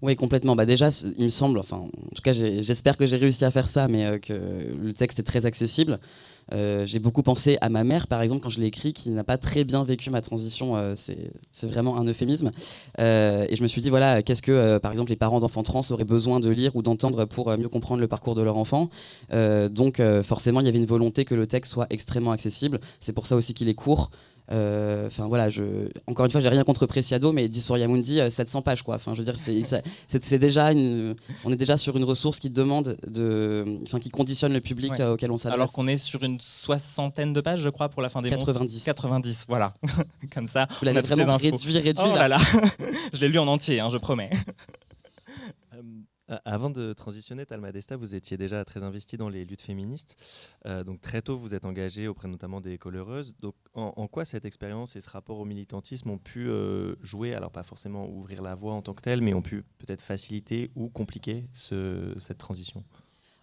Oui, 0.00 0.14
complètement. 0.16 0.54
Bah 0.54 0.64
déjà, 0.64 0.90
il 1.16 1.24
me 1.24 1.28
semble, 1.28 1.58
enfin, 1.58 1.76
en 1.76 2.14
tout 2.14 2.22
cas, 2.22 2.32
j'espère 2.32 2.96
que 2.96 3.06
j'ai 3.06 3.16
réussi 3.16 3.44
à 3.44 3.50
faire 3.50 3.68
ça, 3.68 3.88
mais 3.88 4.20
que 4.20 4.32
le 4.80 4.92
texte 4.92 5.18
est 5.18 5.24
très 5.24 5.44
accessible. 5.44 5.98
Euh, 6.52 6.86
j'ai 6.86 6.98
beaucoup 6.98 7.22
pensé 7.22 7.58
à 7.60 7.68
ma 7.68 7.84
mère, 7.84 8.06
par 8.06 8.22
exemple, 8.22 8.42
quand 8.42 8.48
je 8.48 8.60
l'ai 8.60 8.66
écrit, 8.66 8.92
qui 8.92 9.10
n'a 9.10 9.24
pas 9.24 9.36
très 9.36 9.64
bien 9.64 9.82
vécu 9.82 10.10
ma 10.10 10.20
transition. 10.20 10.76
Euh, 10.76 10.94
c'est 10.96 11.66
vraiment 11.66 11.98
un 11.98 12.04
euphémisme. 12.04 12.52
Euh, 13.00 13.46
et 13.48 13.56
je 13.56 13.62
me 13.62 13.68
suis 13.68 13.80
dit, 13.80 13.90
voilà, 13.90 14.22
qu'est-ce 14.22 14.42
que, 14.42 14.78
par 14.78 14.92
exemple, 14.92 15.10
les 15.10 15.16
parents 15.16 15.40
d'enfants 15.40 15.62
trans 15.62 15.82
auraient 15.90 16.04
besoin 16.04 16.40
de 16.40 16.50
lire 16.50 16.74
ou 16.76 16.82
d'entendre 16.82 17.24
pour 17.24 17.56
mieux 17.56 17.68
comprendre 17.68 18.00
le 18.00 18.08
parcours 18.08 18.34
de 18.34 18.42
leur 18.42 18.56
enfant. 18.56 18.90
donc, 19.70 20.00
forcément, 20.22 20.60
il 20.60 20.66
y 20.66 20.68
avait 20.68 20.78
une 20.78 20.86
volonté 20.86 21.24
que 21.24 21.34
le 21.34 21.46
texte 21.46 21.72
soit 21.72 21.86
extrêmement 21.90 22.32
accessible. 22.32 22.80
C'est 23.00 23.12
pour 23.12 23.26
ça 23.26 23.36
aussi 23.36 23.54
qu'il 23.54 23.68
est 23.68 23.74
court. 23.74 24.10
Euh, 24.50 25.06
enfin 25.08 25.26
voilà, 25.26 25.50
je, 25.50 25.90
encore 26.06 26.24
une 26.24 26.30
fois, 26.30 26.40
j'ai 26.40 26.48
rien 26.48 26.64
contre 26.64 26.86
Preciado, 26.86 27.32
mais 27.32 27.48
Dysphoria 27.48 27.86
Mundi, 27.86 28.20
700 28.30 28.62
pages 28.62 28.82
quoi. 28.82 28.96
Enfin, 28.96 29.12
je 29.14 29.18
veux 29.18 29.24
dire, 29.24 29.36
c'est 30.08 30.38
déjà 30.38 30.72
une, 30.72 31.14
on 31.44 31.52
est 31.52 31.56
déjà 31.56 31.76
sur 31.76 31.96
une 31.96 32.04
ressource 32.04 32.38
qui 32.38 32.50
demande 32.50 32.96
de, 33.06 33.64
enfin 33.82 33.98
qui 33.98 34.10
conditionne 34.10 34.52
le 34.52 34.60
public 34.60 34.92
euh, 35.00 35.14
auquel 35.14 35.30
on 35.30 35.38
s'adresse. 35.38 35.54
Alors 35.54 35.72
qu'on 35.72 35.86
est 35.86 35.96
sur 35.96 36.22
une 36.22 36.40
soixantaine 36.40 37.32
de 37.32 37.40
pages, 37.40 37.60
je 37.60 37.68
crois, 37.68 37.88
pour 37.88 38.02
la 38.02 38.08
fin 38.08 38.22
des 38.22 38.30
90. 38.30 38.84
90, 38.84 39.44
voilà. 39.48 39.74
Comme 40.34 40.46
ça. 40.46 40.66
Vous 40.80 40.86
l'avez 40.86 41.00
vraiment 41.02 41.36
réduit, 41.36 41.78
réduit. 41.78 42.04
Oh 42.06 42.14
là 42.14 42.28
là. 42.28 42.38
je 43.12 43.20
l'ai 43.20 43.28
lu 43.28 43.38
en 43.38 43.48
entier, 43.48 43.80
hein, 43.80 43.88
je 43.90 43.98
promets. 43.98 44.30
Euh, 46.30 46.38
avant 46.44 46.70
de 46.70 46.92
transitionner, 46.92 47.46
Talma 47.46 47.72
Desta, 47.72 47.96
vous 47.96 48.14
étiez 48.14 48.36
déjà 48.36 48.64
très 48.64 48.82
investi 48.82 49.16
dans 49.16 49.28
les 49.28 49.44
luttes 49.44 49.62
féministes. 49.62 50.16
Euh, 50.66 50.84
donc 50.84 51.00
très 51.00 51.22
tôt, 51.22 51.38
vous 51.38 51.54
êtes 51.54 51.64
engagé 51.64 52.08
auprès 52.08 52.28
notamment 52.28 52.60
des 52.60 52.78
coloreuses. 52.78 53.34
Donc 53.40 53.54
en, 53.74 54.06
quoi 54.08 54.24
cette 54.24 54.44
expérience 54.44 54.96
et 54.96 55.00
ce 55.00 55.10
rapport 55.10 55.38
au 55.38 55.44
militantisme 55.44 56.10
ont 56.10 56.18
pu 56.18 56.48
euh, 56.48 56.96
jouer, 57.02 57.34
alors 57.34 57.50
pas 57.50 57.62
forcément 57.62 58.08
ouvrir 58.08 58.42
la 58.42 58.54
voie 58.54 58.72
en 58.72 58.82
tant 58.82 58.94
que 58.94 59.02
telle, 59.02 59.20
mais 59.20 59.34
ont 59.34 59.42
pu 59.42 59.62
peut-être 59.78 60.00
faciliter 60.00 60.70
ou 60.74 60.88
compliquer 60.88 61.44
cette 61.54 62.38
transition? 62.38 62.84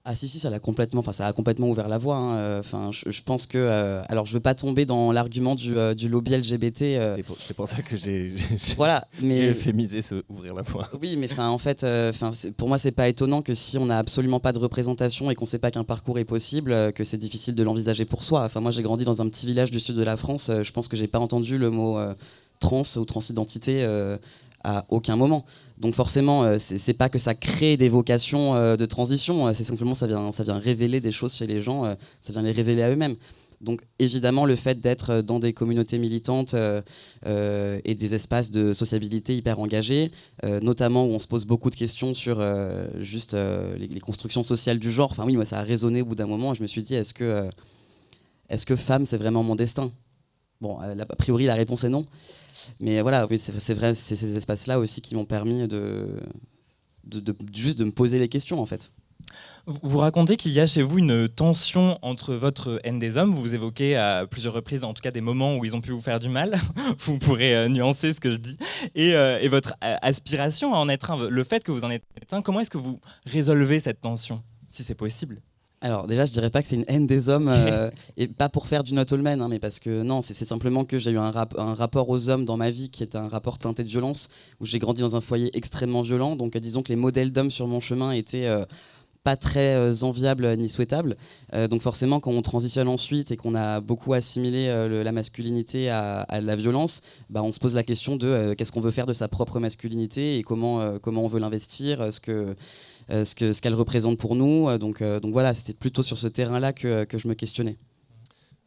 Ah 0.06 0.14
si 0.14 0.28
si 0.28 0.40
ça 0.40 0.52
l'a 0.52 0.60
complètement 0.60 1.00
enfin 1.00 1.12
ça 1.12 1.26
a 1.26 1.34
complètement 1.34 1.68
ouvert 1.68 1.88
la 1.88 1.98
voie 1.98 2.16
hein. 2.16 2.36
euh, 2.36 2.60
enfin 2.60 2.92
je, 2.92 3.22
pense 3.24 3.48
que 3.48 3.58
euh, 3.58 4.04
alors 4.08 4.28
je 4.28 4.34
veux 4.34 4.40
pas 4.40 4.54
tomber 4.54 4.86
dans 4.86 5.12
l'argument 5.12 5.56
du, 5.56 5.76
euh, 5.76 5.96
du, 5.96 6.10
lobby 6.10 6.38
LGBT 6.38 6.78
c'est 7.40 7.56
pour, 7.56 7.68
ça 7.68 7.82
que 7.82 7.98
j'ai 7.98 8.36
voilà 8.78 9.08
mais 9.20 9.50
euphémisé 9.50 10.04
ce 10.04 10.24
ouvrir 10.30 10.54
la 10.54 10.62
voie 10.62 10.90
oui 11.02 11.16
mais 11.18 11.32
enfin 11.32 11.50
en 11.50 11.58
fait 11.58 11.84
enfin 11.84 12.32
pour 12.56 12.68
moi 12.68 12.78
c'est 12.78 12.92
pas 12.92 13.10
étonnant 13.10 13.42
que 13.42 13.56
si 13.56 13.80
on 13.80 13.88
n'a 13.88 13.98
absolument 13.98 14.40
pas 14.40 14.52
de 14.52 14.60
représentation 14.60 15.32
et 15.32 15.36
qu'on 15.36 15.48
sait 15.48 15.60
pas 15.60 15.72
qu'un 15.72 15.84
parcours 15.84 16.20
est 16.20 16.26
possible 16.26 16.94
que 16.94 17.04
c'est 17.04 17.18
difficile 17.18 17.56
de 17.56 17.64
l'envisager 17.64 18.06
pour 18.06 18.24
soi 18.24 18.44
enfin 18.44 18.62
moi 18.62 18.70
j'ai 18.70 18.84
grandi 18.84 19.06
dans 19.06 19.24
un 19.24 19.28
petit 19.28 19.48
village 19.48 19.72
du 19.72 19.80
sud 19.80 19.96
de 19.96 20.04
la 20.04 20.18
France 20.18 20.52
je 20.62 20.72
pense 20.72 20.88
que 20.88 20.96
j'ai 20.96 21.08
pas 21.08 21.20
entendu 21.20 21.58
le 21.58 21.72
mot 21.72 21.98
trans 22.60 22.84
ou 22.96 23.06
transidentité 23.06 23.84
à 24.65 24.86
aucun 24.89 25.15
moment. 25.15 25.45
Donc 25.77 25.93
forcément, 25.93 26.43
euh, 26.43 26.57
c'est 26.57 26.93
pas 26.93 27.10
que 27.10 27.19
ça 27.19 27.36
crée 27.36 27.77
des 27.77 27.89
vocations 27.89 28.55
euh, 28.55 28.75
de 28.75 28.86
transition, 28.86 29.48
euh, 29.48 29.53
c'est 29.53 29.63
simplement 29.63 29.93
ça 29.93 30.07
vient, 30.07 30.31
ça 30.31 30.43
vient 30.43 30.57
révéler 30.57 31.00
des 31.01 31.12
choses 31.12 31.36
chez 31.36 31.48
les 31.48 31.62
gens, 31.62 31.84
ça 32.22 32.34
vient 32.34 32.41
les 32.41 32.51
révéler 32.51 32.81
à 32.81 32.89
eux-mêmes. 32.89 33.15
Donc 33.62 33.81
évidemment, 34.00 34.45
le 34.45 34.55
fait 34.55 34.81
d'être 34.81 35.22
dans 35.22 35.39
des 35.39 35.53
communautés 35.53 35.98
militantes 35.98 36.55
et 37.25 37.95
des 37.95 38.13
espaces 38.13 38.51
de 38.51 38.74
sociabilité 38.74 39.36
hyper 39.36 39.60
engagés, 39.60 40.12
notamment 40.62 41.05
où 41.05 41.12
on 41.12 41.19
se 41.19 41.27
pose 41.27 41.45
beaucoup 41.45 41.69
de 41.69 41.75
questions 41.75 42.13
sur 42.13 42.45
juste 43.00 43.36
les, 43.77 44.00
constructions 44.01 44.43
sociales 44.43 44.77
du 44.77 44.91
genre, 44.91 45.10
enfin 45.10 45.24
oui, 45.25 45.36
moi 45.36 45.45
ça 45.45 45.60
a 45.60 45.62
résonné 45.63 46.01
au 46.01 46.05
bout 46.05 46.15
d'un 46.15 46.27
moment, 46.27 46.53
je 46.53 46.62
me 46.62 46.67
suis 46.67 46.81
dit, 46.81 46.95
est-ce 46.95 47.13
que, 47.13 47.48
est-ce 48.50 48.65
que 48.65 48.75
femme, 48.75 49.05
c'est 49.05 49.17
vraiment 49.17 49.41
mon 49.41 49.55
destin? 49.55 49.89
Bon, 50.62 50.80
a 50.80 51.16
priori, 51.16 51.46
la 51.46 51.56
réponse 51.56 51.84
est 51.84 51.90
non. 51.90 52.06
Mais 52.80 53.02
voilà, 53.02 53.28
oui, 53.28 53.38
c'est 53.38 53.74
vrai, 53.74 53.94
c'est 53.94 54.16
ces 54.16 54.36
espaces-là 54.38 54.80
aussi 54.80 55.02
qui 55.02 55.16
m'ont 55.16 55.26
permis 55.26 55.68
de, 55.68 56.20
de, 57.04 57.36
juste 57.54 57.80
de 57.80 57.84
me 57.84 57.92
poser 57.92 58.20
les 58.20 58.30
questions, 58.30 58.60
en 58.60 58.66
fait. 58.66 58.92
Vous 59.66 59.98
racontez 59.98 60.38
qu'il 60.38 60.52
y 60.52 60.60
a 60.60 60.68
chez 60.68 60.84
vous 60.84 61.00
une 61.00 61.28
tension 61.28 61.98
entre 62.04 62.36
votre 62.36 62.80
haine 62.84 63.00
des 63.00 63.18
hommes. 63.18 63.32
Vous 63.32 63.54
évoquez 63.56 63.96
à 63.96 64.28
plusieurs 64.30 64.54
reprises, 64.54 64.84
en 64.84 64.94
tout 64.94 65.02
cas, 65.02 65.12
des 65.12 65.22
moments 65.22 65.58
où 65.58 65.66
ils 65.66 65.76
ont 65.76 65.82
pu 65.82 65.92
vous 65.92 66.00
faire 66.00 66.20
du 66.20 66.30
mal. 66.30 66.56
vous 67.00 67.18
pourrez 67.18 67.56
euh, 67.56 67.68
nuancer 67.68 68.14
ce 68.14 68.20
que 68.20 68.32
je 68.32 68.38
dis. 68.38 68.58
Et, 68.94 69.16
euh, 69.16 69.40
et 69.42 69.48
votre 69.48 69.76
aspiration 69.82 70.74
à 70.74 70.78
en 70.78 70.88
être 70.88 71.12
un, 71.12 71.30
le 71.30 71.44
fait 71.44 71.64
que 71.64 71.72
vous 71.72 71.84
en 71.84 71.90
êtes 71.90 72.04
un, 72.32 72.42
comment 72.42 72.60
est-ce 72.60 72.70
que 72.70 72.78
vous 72.78 73.00
résolvez 73.26 73.80
cette 73.80 74.02
tension, 74.02 74.44
si 74.68 74.84
c'est 74.84 74.96
possible? 74.96 75.42
Alors 75.82 76.08
déjà, 76.08 76.25
je 76.25 76.32
dirais 76.32 76.50
pas 76.50 76.62
que 76.62 76.67
c'est 76.67 76.75
une 76.75 76.86
haine 76.88 77.05
des 77.05 77.29
hommes, 77.29 77.50
euh, 77.50 77.89
et 78.17 78.27
pas 78.27 78.50
pour 78.50 78.67
faire 78.67 78.84
du 78.84 78.94
not 78.94 79.13
all 79.13 79.22
men, 79.22 79.41
hein, 79.41 79.48
mais 79.50 79.60
parce 79.60 79.79
que 79.79 80.03
non, 80.03 80.22
c'est 80.22 80.34
simplement 80.34 80.86
que 80.86 80.98
j'ai 80.98 81.12
eu 81.12 81.17
un, 81.17 81.32
un, 81.58 81.74
rapport 81.74 82.10
aux 82.10 82.29
hommes 82.29 82.46
dans 82.46 82.58
ma 82.58 82.70
vie 82.70 82.89
qui 82.89 83.03
est 83.03 83.15
un 83.15 83.27
rapport 83.27 83.58
teinté 83.58 83.84
de 83.84 83.89
violence, 83.89 84.29
où 84.60 84.65
j'ai 84.65 84.79
grandi 84.79 85.01
dans 85.01 85.15
un 85.15 85.22
foyer 85.22 85.55
extrêmement 85.55 86.01
violent, 86.01 86.36
donc 86.36 86.58
disons 86.58 86.82
que 86.82 86.89
les 86.89 86.96
modèles 86.96 87.32
d'hommes 87.32 87.51
sur 87.51 87.67
mon 87.67 87.79
chemin 87.79 88.12
étaient 88.12 88.48
euh, 88.48 88.65
pas 89.24 89.36
très 89.36 89.75
euh, 89.75 89.94
enviables 90.03 90.55
ni 90.55 90.70
souhaitables. 90.70 91.17
donc 91.70 91.82
forcément, 91.82 92.20
quand 92.20 92.32
on 92.32 92.41
transitionne 92.41 92.88
ensuite 92.88 93.32
et 93.32 93.38
qu'on 93.38 93.55
a 93.55 93.82
beaucoup 93.82 94.13
assimilé 94.13 94.67
la 95.03 95.12
masculinité 95.12 95.89
à, 95.89 96.25
la 96.41 96.55
violence, 96.55 97.01
bah, 97.29 97.44
on 97.44 97.51
se 97.51 97.60
pose 97.60 97.75
la 97.75 97.84
question 97.84 98.15
de 98.15 98.53
qu'est-ce 98.53 98.72
qu'on 98.72 98.82
veut 98.82 98.91
faire 98.91 99.08
de 99.08 99.13
sa 99.13 99.27
propre 99.27 99.60
masculinité 99.60 100.38
et 100.38 100.44
comment, 100.44 101.00
comment 101.00 101.22
on 101.22 101.27
veut 101.27 101.39
l'investir, 101.39 102.13
ce 102.13 102.20
que 102.20 102.32
euh, 102.32 102.53
ce 103.10 103.62
qu'elle 103.62 103.74
représente 103.74 104.18
pour 104.18 104.36
nous. 104.36 104.70
Euh, 104.70 104.78
donc, 104.78 105.02
euh, 105.02 105.20
donc 105.20 105.32
voilà, 105.32 105.54
c'était 105.54 105.78
plutôt 105.78 106.04
sur 106.04 106.18
ce 106.18 106.28
terrain-là 106.28 106.74
que, 106.74 107.04
que, 107.04 107.18
je 107.18 107.28
me 107.28 107.34
questionnais. 107.34 107.78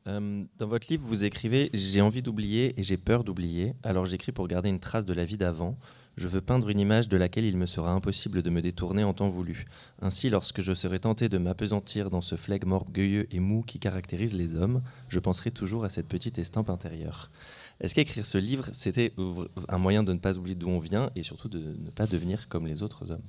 dans 0.07 0.67
votre 0.67 0.87
livre, 0.89 1.05
vous 1.07 1.25
écrivez 1.25 1.71
J'ai 1.75 2.01
envie 2.01 2.23
d'oublier 2.23 2.79
et 2.79 2.83
j'ai 2.83 2.97
peur 2.97 3.25
d'oublier, 3.25 3.75
alors 3.83 4.07
j'écris 4.07 4.33
pour 4.33 4.49
garder 4.49 4.69
une 4.69 4.81
trace 4.81 5.05
de 5.05 5.15
la 5.15 5.25
vie 5.25 5.37
d'avant. 5.37 5.77
Je 6.19 6.27
veux 6.27 6.41
peindre 6.41 6.69
une 6.69 6.81
image 6.81 7.09
de 7.09 7.17
laquelle 7.17 7.45
il 7.45 7.57
me 7.57 7.67
sera 7.67 7.93
impossible 7.93 8.43
de 8.43 8.51
me 8.51 8.61
détourner 8.61 9.05
en 9.05 9.15
temps 9.15 9.29
voulu. 9.29 9.67
Ainsi, 10.03 10.31
lorsque 10.31 10.61
je 10.61 10.75
serai 10.75 10.99
tenté 10.99 11.29
de 11.29 11.39
m'apesantir 11.39 12.11
dans 12.11 12.21
ce 12.21 12.35
flegme 12.35 12.73
orgueilleux 12.73 13.29
et 13.31 13.39
mou 13.39 13.63
qui 13.63 13.79
caractérise 13.79 14.35
les 14.35 14.57
hommes, 14.57 14.83
je 15.11 15.21
penserai 15.21 15.53
toujours 15.53 15.85
à 15.85 15.91
cette 15.91 16.09
petite 16.09 16.39
estampe 16.39 16.71
intérieure. 16.71 17.31
Est-ce 17.81 17.95
qu'écrire 17.95 18.27
ce 18.27 18.37
livre, 18.37 18.69
c'était 18.73 19.13
un 19.69 19.79
moyen 19.79 20.03
de 20.03 20.13
ne 20.13 20.19
pas 20.19 20.37
oublier 20.37 20.57
d'où 20.57 20.69
on 20.69 20.81
vient 20.81 21.11
et 21.15 21.23
surtout 21.23 21.49
de 21.49 21.61
ne 21.61 21.91
pas 21.91 22.09
devenir 22.09 22.49
comme 22.49 22.67
les 22.67 22.83
autres 22.83 23.13
hommes? 23.13 23.23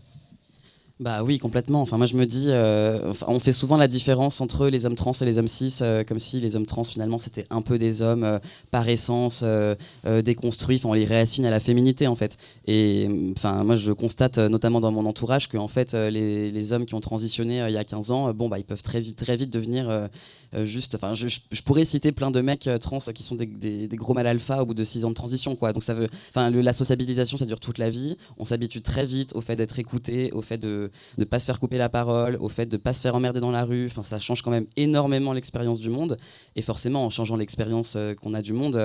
Bah 0.99 1.23
oui, 1.23 1.37
complètement. 1.37 1.81
Enfin, 1.81 1.95
moi, 1.95 2.07
je 2.07 2.15
me 2.17 2.25
dis, 2.25 2.47
euh, 2.49 3.13
on 3.25 3.39
fait 3.39 3.53
souvent 3.53 3.77
la 3.77 3.87
différence 3.87 4.41
entre 4.41 4.67
les 4.67 4.85
hommes 4.85 4.95
trans 4.95 5.13
et 5.13 5.23
les 5.23 5.37
hommes 5.37 5.47
cis, 5.47 5.73
euh, 5.81 6.03
comme 6.03 6.19
si 6.19 6.41
les 6.41 6.57
hommes 6.57 6.65
trans, 6.65 6.83
finalement, 6.83 7.17
c'était 7.17 7.45
un 7.51 7.61
peu 7.61 7.77
des 7.77 8.01
hommes 8.01 8.25
euh, 8.25 8.37
par 8.69 8.89
essence, 8.89 9.39
euh, 9.41 9.75
euh, 10.05 10.21
déconstruits. 10.21 10.75
Enfin, 10.75 10.89
on 10.89 10.93
les 10.93 11.05
réassigne 11.05 11.45
à 11.45 11.51
la 11.51 11.61
féminité, 11.61 12.05
en 12.07 12.15
fait. 12.15 12.35
Et 12.67 13.07
enfin, 13.37 13.63
moi, 13.63 13.77
je 13.77 13.93
constate, 13.93 14.39
notamment 14.39 14.81
dans 14.81 14.91
mon 14.91 15.05
entourage, 15.05 15.47
que 15.47 15.55
en 15.57 15.69
fait, 15.69 15.93
les, 15.93 16.51
les 16.51 16.73
hommes 16.73 16.85
qui 16.85 16.95
ont 16.95 16.99
transitionné 16.99 17.63
il 17.69 17.73
y 17.73 17.77
a 17.77 17.85
15 17.85 18.11
ans, 18.11 18.33
bon, 18.33 18.49
bah, 18.49 18.59
ils 18.59 18.65
peuvent 18.65 18.83
très 18.83 18.99
vite, 18.99 19.17
très 19.17 19.37
vite 19.37 19.53
devenir 19.53 20.09
juste. 20.53 20.95
Enfin, 20.95 21.15
je, 21.15 21.27
je- 21.27 21.61
pourrais 21.61 21.85
citer 21.85 22.11
plein 22.11 22.31
de 22.31 22.41
mecs 22.41 22.67
euh, 22.67 22.77
trans 22.77 22.99
qui 23.13 23.23
sont 23.23 23.35
des, 23.35 23.45
des- 23.45 23.87
gros 23.97 24.13
mal 24.13 24.25
alpha 24.27 24.61
au 24.61 24.65
bout 24.65 24.73
de 24.73 24.83
6 24.83 25.05
ans 25.05 25.09
de 25.09 25.13
transition, 25.13 25.55
quoi. 25.55 25.73
Donc 25.73 25.83
ça 25.83 25.93
veut, 25.93 26.07
enfin, 26.29 26.49
la 26.49 26.73
sociabilisation, 26.73 27.37
ça 27.37 27.45
dure 27.45 27.59
toute 27.59 27.77
la 27.77 27.89
vie. 27.89 28.17
On 28.37 28.45
s'habitue 28.45 28.81
très 28.81 29.05
vite 29.05 29.33
au 29.35 29.41
fait 29.41 29.55
d'être 29.55 29.77
écouté, 29.79 30.31
au 30.31 30.41
fait 30.41 30.57
de 30.57 30.91
de 31.17 31.23
pas 31.25 31.39
se 31.39 31.45
faire 31.45 31.59
couper 31.59 31.77
la 31.77 31.89
parole, 31.89 32.37
au 32.39 32.49
fait 32.49 32.65
de 32.65 32.77
pas 32.77 32.93
se 32.93 33.01
faire 33.01 33.15
emmerder 33.15 33.39
dans 33.39 33.51
la 33.51 33.63
rue. 33.65 33.85
Enfin, 33.87 34.03
ça 34.03 34.19
change 34.19 34.41
quand 34.41 34.51
même 34.51 34.65
énormément 34.77 35.33
l'expérience 35.33 35.79
du 35.79 35.89
monde. 35.89 36.17
Et 36.55 36.61
forcément, 36.61 37.05
en 37.05 37.09
changeant 37.09 37.35
l'expérience 37.35 37.93
euh, 37.95 38.13
qu'on 38.15 38.33
a 38.33 38.41
du 38.41 38.53
monde, 38.53 38.75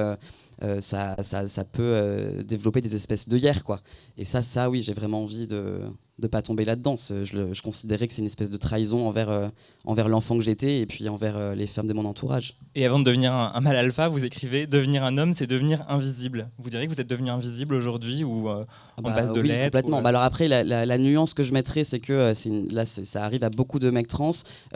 euh, 0.63 0.81
ça, 0.81 1.17
ça, 1.23 1.49
ça 1.49 1.65
peut 1.65 1.83
euh, 1.83 2.43
développer 2.43 2.81
des 2.81 2.95
espèces 2.95 3.29
de 3.29 3.37
hier, 3.37 3.65
quoi. 3.65 3.81
Et 4.17 4.25
ça, 4.25 4.43
ça, 4.43 4.71
oui, 4.71 4.83
j'ai 4.83 4.95
vraiment 4.95 5.23
envie 5.23 5.47
de 5.47 5.81
de 6.21 6.29
pas 6.29 6.43
tomber 6.43 6.65
là-dedans. 6.65 6.95
Je, 6.97 7.61
considérais 7.61 8.07
que 8.07 8.13
c'est 8.13 8.21
une 8.23 8.29
espèce 8.29 8.49
de 8.49 8.57
trahison 8.57 9.09
envers, 9.09 9.29
euh, 9.31 9.49
envers 9.85 10.09
l'enfant 10.09 10.37
que 10.37 10.43
j'étais 10.45 10.79
et 10.79 10.87
puis 10.87 11.09
envers 11.09 11.57
les 11.57 11.67
femmes 11.67 11.89
de 11.89 11.93
mon 11.93 12.05
entourage. 12.05 12.55
Et 12.77 12.87
avant 12.87 13.01
de 13.01 13.05
devenir 13.05 13.33
un, 13.33 13.51
un 13.53 13.61
mâle 13.61 13.75
alpha, 13.75 14.07
vous 14.07 14.25
écrivez 14.25 14.69
Devenir 14.69 15.03
un 15.03 15.19
homme, 15.19 15.33
c'est 15.33 15.49
devenir 15.49 15.85
invisible. 15.89 16.49
Vous 16.59 16.71
direz 16.71 16.87
que 16.87 16.93
vous 16.95 17.01
êtes 17.01 17.09
devenu 17.11 17.31
invisible 17.31 17.75
aujourd'hui 17.75 18.23
ou 18.23 18.49
en 18.49 19.03
base 19.03 19.33
de 19.33 19.41
oui, 19.41 19.49
lettres 19.49 19.65
complètement. 19.65 19.99
ou, 19.99 20.03
Bah 20.03 20.11
alors 20.11 20.23
après, 20.23 20.47
la, 20.47 20.63
la- 20.63 20.87
la 20.87 20.99
nuance 20.99 21.35
que 21.35 21.43
je 21.43 21.53
mettrais, 21.53 21.83
c'est 21.83 21.99
que 21.99 22.33
une- 22.47 22.73
là, 22.73 22.85
ça 22.85 23.25
arrive 23.25 23.43
à 23.43 23.51
beaucoup 23.51 23.81
de 23.81 23.91
mecs 23.91 24.07
trans, 24.07 24.31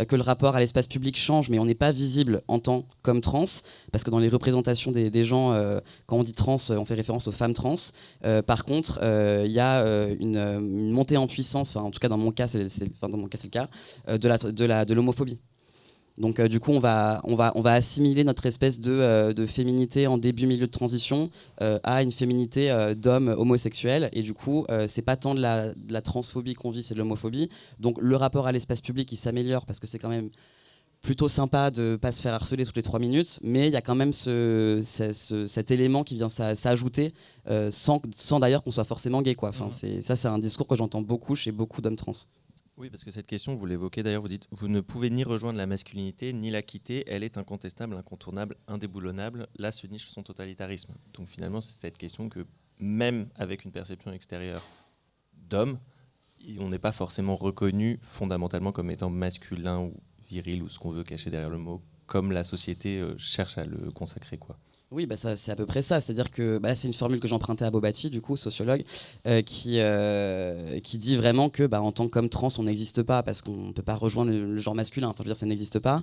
que 0.08 0.16
le 0.16 0.22
rapport 0.22 0.56
à 0.56 0.58
l'espace 0.60 0.88
public 0.88 1.16
change, 1.16 1.50
mais 1.50 1.60
on 1.60 1.66
n'est 1.66 1.74
pas 1.76 1.92
visible 1.92 2.42
en 2.48 2.58
tant 2.58 2.84
comme 3.02 3.20
trans, 3.20 3.44
parce 3.92 4.02
que 4.02 4.10
dans 4.10 4.18
les 4.18 4.28
représentations 4.28 4.90
des, 4.90 5.08
des 5.08 5.22
gens, 5.22 5.52
quand 6.06 6.16
on 6.18 6.22
dit 6.22 6.32
trans, 6.32 6.56
euh, 6.70 6.76
on 6.76 6.84
fait 6.84 6.94
référence 6.94 7.28
aux 7.28 7.32
femmes 7.32 7.54
trans. 7.54 7.76
Euh, 8.24 8.42
par 8.42 8.64
contre, 8.64 9.00
euh, 9.02 9.44
il 9.46 9.52
y 9.52 9.60
a 9.60 9.82
euh, 9.82 10.14
une, 10.18 10.36
euh, 10.36 10.60
montée 10.60 11.16
en 11.16 11.26
puissance, 11.26 11.76
en 11.76 11.90
tout 11.90 12.00
cas 12.00 12.08
dans 12.08 12.18
mon 12.18 12.32
cas, 12.32 12.48
c'est 12.48 12.62
le 12.62 13.48
cas, 13.50 13.68
euh, 14.08 14.18
de 14.18 14.94
l'homophobie. 14.94 15.38
Donc 16.18 16.40
euh, 16.40 16.48
du 16.48 16.58
coup, 16.60 16.72
on 16.72 16.80
va, 16.80 17.22
assimiler 17.64 18.24
notre 18.24 18.46
espèce 18.46 18.80
de, 18.80 18.92
euh, 18.92 19.46
féminité 19.46 20.06
en 20.06 20.18
début, 20.18 20.46
milieu 20.46 20.66
de 20.66 20.72
transition 20.72 21.30
euh, 21.62 21.78
à 21.84 22.02
une 22.02 22.12
féminité 22.12 22.70
euh, 22.70 22.94
d'homme 22.94 23.28
homosexuel. 23.28 24.10
Et 24.12 24.22
du 24.22 24.34
coup, 24.34 24.66
euh, 24.70 24.86
c'est 24.88 25.02
pas 25.02 25.16
tant 25.16 25.34
de 25.34 25.40
la, 25.40 25.68
de 25.68 25.92
la 25.92 26.02
transphobie 26.02 26.54
qu'on 26.54 26.70
vit, 26.70 26.82
c'est 26.82 26.94
de 26.94 26.98
l'homophobie. 26.98 27.48
Donc 27.78 27.98
le 28.00 28.16
rapport 28.16 28.46
à 28.46 28.52
l'espace 28.52 28.80
public, 28.80 29.10
il 29.12 29.16
s'améliore 29.16 29.64
parce 29.64 29.78
que 29.78 29.86
c'est 29.86 29.98
quand 29.98 30.08
même 30.08 30.30
plutôt 31.00 31.28
sympa 31.28 31.70
de 31.70 31.96
pas 32.00 32.10
se 32.12 32.22
faire 32.22 32.34
harceler 32.34 32.64
toutes 32.64 32.76
les 32.76 32.82
trois 32.82 32.98
minutes, 32.98 33.38
mais 33.42 33.68
il 33.68 33.72
y 33.72 33.76
a 33.76 33.80
quand 33.80 33.94
même 33.94 34.12
ce, 34.12 34.80
ce- 34.84 35.12
ce- 35.12 35.46
cet 35.46 35.70
élément 35.70 36.02
qui 36.04 36.16
vient 36.16 36.28
s'a- 36.28 36.54
s'ajouter 36.54 37.14
euh, 37.48 37.70
sans, 37.70 38.02
sans 38.16 38.40
d'ailleurs 38.40 38.64
qu'on 38.64 38.72
soit 38.72 38.84
forcément 38.84 39.22
gay. 39.22 39.34
Quoi. 39.34 39.50
Enfin, 39.50 39.70
c'est, 39.70 40.02
ça, 40.02 40.16
c'est 40.16 40.28
un 40.28 40.38
discours 40.38 40.66
que 40.66 40.76
j'entends 40.76 41.00
beaucoup 41.02 41.36
chez 41.36 41.52
beaucoup 41.52 41.80
d'hommes 41.80 41.96
trans. 41.96 42.12
Oui, 42.76 42.90
parce 42.90 43.02
que 43.04 43.10
cette 43.10 43.26
question, 43.26 43.56
vous 43.56 43.66
l'évoquez 43.66 44.02
d'ailleurs, 44.02 44.22
vous 44.22 44.28
dites 44.28 44.46
vous 44.52 44.68
ne 44.68 44.80
pouvez 44.80 45.10
ni 45.10 45.24
rejoindre 45.24 45.58
la 45.58 45.66
masculinité 45.66 46.32
ni 46.32 46.50
la 46.50 46.62
quitter, 46.62 47.04
elle 47.08 47.24
est 47.24 47.36
incontestable, 47.36 47.96
incontournable, 47.96 48.56
indéboulonnable. 48.68 49.48
Là 49.56 49.72
se 49.72 49.86
niche 49.88 50.08
son 50.08 50.22
totalitarisme. 50.22 50.94
Donc 51.14 51.26
finalement, 51.28 51.60
c'est 51.60 51.80
cette 51.80 51.98
question 51.98 52.28
que 52.28 52.46
même 52.78 53.28
avec 53.36 53.64
une 53.64 53.72
perception 53.72 54.12
extérieure 54.12 54.62
d'homme, 55.48 55.78
on 56.60 56.68
n'est 56.68 56.78
pas 56.78 56.92
forcément 56.92 57.34
reconnu 57.34 57.98
fondamentalement 58.00 58.70
comme 58.70 58.90
étant 58.92 59.10
masculin 59.10 59.80
ou 59.80 59.92
viril 60.28 60.62
ou 60.62 60.68
ce 60.68 60.78
qu'on 60.78 60.90
veut 60.90 61.04
cacher 61.04 61.30
derrière 61.30 61.50
le 61.50 61.58
mot, 61.58 61.82
comme 62.06 62.32
la 62.32 62.42
société 62.42 62.98
euh, 62.98 63.16
cherche 63.18 63.58
à 63.58 63.64
le 63.64 63.90
consacrer. 63.92 64.38
quoi. 64.38 64.56
Oui, 64.90 65.04
bah 65.04 65.16
c'est 65.16 65.52
à 65.52 65.56
peu 65.56 65.66
près 65.66 65.82
ça. 65.82 66.00
C'est-à-dire 66.00 66.30
que 66.30 66.56
bah, 66.56 66.74
c'est 66.74 66.88
une 66.88 66.94
formule 66.94 67.20
que 67.20 67.28
j'empruntais 67.28 67.66
à 67.66 67.70
Bobati, 67.70 68.08
du 68.08 68.22
coup, 68.22 68.38
sociologue, 68.38 68.82
euh, 69.26 69.42
qui, 69.42 69.74
euh, 69.80 70.80
qui 70.80 70.96
dit 70.96 71.14
vraiment 71.14 71.50
que 71.50 71.64
bah, 71.66 71.82
en 71.82 71.92
tant 71.92 72.08
qu'homme 72.08 72.30
trans, 72.30 72.48
on 72.56 72.62
n'existe 72.62 73.02
pas 73.02 73.22
parce 73.22 73.42
qu'on 73.42 73.66
ne 73.66 73.72
peut 73.72 73.82
pas 73.82 73.96
rejoindre 73.96 74.30
le, 74.30 74.58
genre 74.58 74.74
masculin. 74.74 75.08
Enfin, 75.08 75.18
je 75.18 75.24
veux 75.24 75.34
dire, 75.34 75.36
ça 75.36 75.44
n'existe 75.44 75.78
pas. 75.78 76.02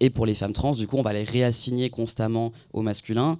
Et 0.00 0.10
pour 0.10 0.26
les 0.26 0.34
femmes 0.34 0.52
trans, 0.52 0.72
du 0.72 0.86
coup, 0.86 0.98
on 0.98 1.02
va 1.02 1.14
les 1.14 1.24
réassigner 1.24 1.88
constamment 1.88 2.52
au 2.74 2.82
masculin 2.82 3.38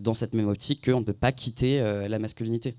dans 0.00 0.14
cette 0.14 0.32
même 0.32 0.48
optique 0.48 0.82
qu'on 0.82 1.00
ne 1.00 1.04
peut 1.04 1.12
pas 1.12 1.32
quitter 1.32 1.80
la 2.08 2.18
masculinité. 2.18 2.74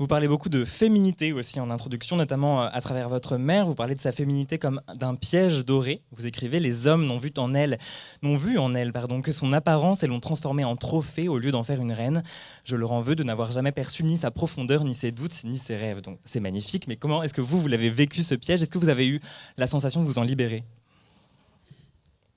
Vous 0.00 0.06
parlez 0.06 0.28
beaucoup 0.28 0.48
de 0.48 0.64
féminité 0.64 1.32
aussi 1.32 1.58
en 1.58 1.70
introduction, 1.70 2.14
notamment 2.16 2.62
euh, 2.62 2.68
à 2.72 2.80
travers 2.80 3.08
votre 3.08 3.36
mère. 3.36 3.66
Vous 3.66 3.74
parlez 3.74 3.96
de 3.96 4.00
sa 4.00 4.12
féminité 4.12 4.56
comme 4.56 4.80
d'un 4.94 5.16
piège 5.16 5.64
doré. 5.64 6.02
Vous 6.12 6.24
écrivez 6.26 6.60
Les 6.60 6.86
hommes 6.86 7.04
n'ont 7.04 7.16
vu 7.16 7.32
en 7.36 7.52
elle, 7.52 7.78
n'ont 8.22 8.36
vu 8.36 8.58
en 8.58 8.76
elle 8.76 8.92
pardon, 8.92 9.22
que 9.22 9.32
son 9.32 9.52
apparence 9.52 10.04
et 10.04 10.06
l'ont 10.06 10.20
transformée 10.20 10.62
en 10.62 10.76
trophée 10.76 11.26
au 11.26 11.38
lieu 11.38 11.50
d'en 11.50 11.64
faire 11.64 11.80
une 11.82 11.90
reine. 11.90 12.22
Je 12.62 12.76
leur 12.76 12.92
en 12.92 13.00
veux 13.00 13.16
de 13.16 13.24
n'avoir 13.24 13.50
jamais 13.50 13.72
perçu 13.72 14.04
ni 14.04 14.16
sa 14.18 14.30
profondeur, 14.30 14.84
ni 14.84 14.94
ses 14.94 15.10
doutes, 15.10 15.42
ni 15.42 15.58
ses 15.58 15.74
rêves. 15.74 16.00
Donc 16.00 16.18
c'est 16.24 16.38
magnifique, 16.40 16.86
mais 16.86 16.94
comment 16.94 17.24
est-ce 17.24 17.34
que 17.34 17.40
vous, 17.40 17.60
vous 17.60 17.66
l'avez 17.68 17.90
vécu 17.90 18.22
ce 18.22 18.36
piège? 18.36 18.62
Est-ce 18.62 18.70
que 18.70 18.78
vous 18.78 18.90
avez 18.90 19.08
eu 19.08 19.20
la 19.56 19.66
sensation 19.66 20.00
de 20.00 20.06
vous 20.06 20.18
en 20.18 20.22
libérer? 20.22 20.62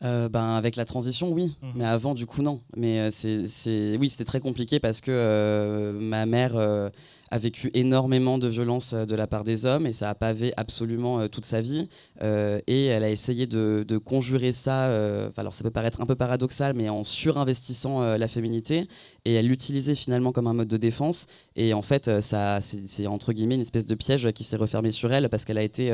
Euh, 0.04 0.30
ben, 0.30 0.56
avec 0.56 0.76
la 0.78 0.86
transition, 0.86 1.30
oui. 1.32 1.56
Mhm. 1.62 1.72
Mais 1.76 1.86
avant, 1.86 2.16
du 2.16 2.26
coup, 2.26 2.42
non. 2.42 2.60
Mais 2.76 3.00
euh, 3.00 3.12
c'est, 3.14 3.48
c'est- 3.48 3.98
oui, 4.00 4.10
c'était 4.10 4.24
très 4.24 4.40
compliqué 4.40 4.80
parce 4.80 5.00
que 5.00 5.12
euh, 5.12 5.94
ma 6.00 6.26
mère 6.26 6.54
a 7.32 7.38
vécu 7.38 7.72
énormément 7.74 8.38
de 8.38 8.48
violence 8.48 8.94
euh, 8.94 9.06
de 9.06 9.16
la 9.16 9.26
part 9.26 9.44
des 9.44 9.66
hommes 9.66 9.88
et 9.88 9.94
ça 9.94 10.10
a 10.10 10.16
pavé 10.16 10.54
absolument 10.58 11.22
euh, 11.22 11.28
toute 11.28 11.46
sa 11.46 11.62
vie. 11.62 11.88
Euh, 12.22 12.60
et 12.68 12.86
elle 12.86 13.04
a 13.04 13.10
essayé 13.10 13.48
de, 13.48 13.84
de 13.88 13.98
conjurer 13.98 14.52
ça. 14.52 14.86
alors, 15.38 15.54
ça 15.54 15.64
peut 15.64 15.72
paraître 15.72 16.02
un 16.02 16.06
peu 16.06 16.16
paradoxal, 16.16 16.74
mais 16.76 16.90
en 16.90 17.04
surinvestissant 17.04 18.02
la 18.18 18.28
féminité. 18.28 18.88
Et 19.26 19.34
elle 19.34 19.48
l'utilisait 19.48 19.96
finalement 19.96 20.32
comme 20.32 20.48
un 20.48 20.54
mode 20.54 20.68
de 20.68 20.78
défense. 20.78 21.28
Et 21.56 21.74
en 21.74 21.82
fait, 21.82 22.22
ça, 22.22 22.60
c'est, 22.62 23.08
entre 23.08 23.34
guillemets 23.34 23.56
une 23.56 23.62
espèce 23.62 23.86
de 23.86 23.96
piège 23.96 24.32
qui 24.32 24.44
s'est 24.44 24.58
refermé 24.58 24.92
sur 24.92 25.12
elle 25.12 25.30
parce 25.30 25.46
qu'elle 25.46 25.58
a 25.58 25.64
été 25.64 25.92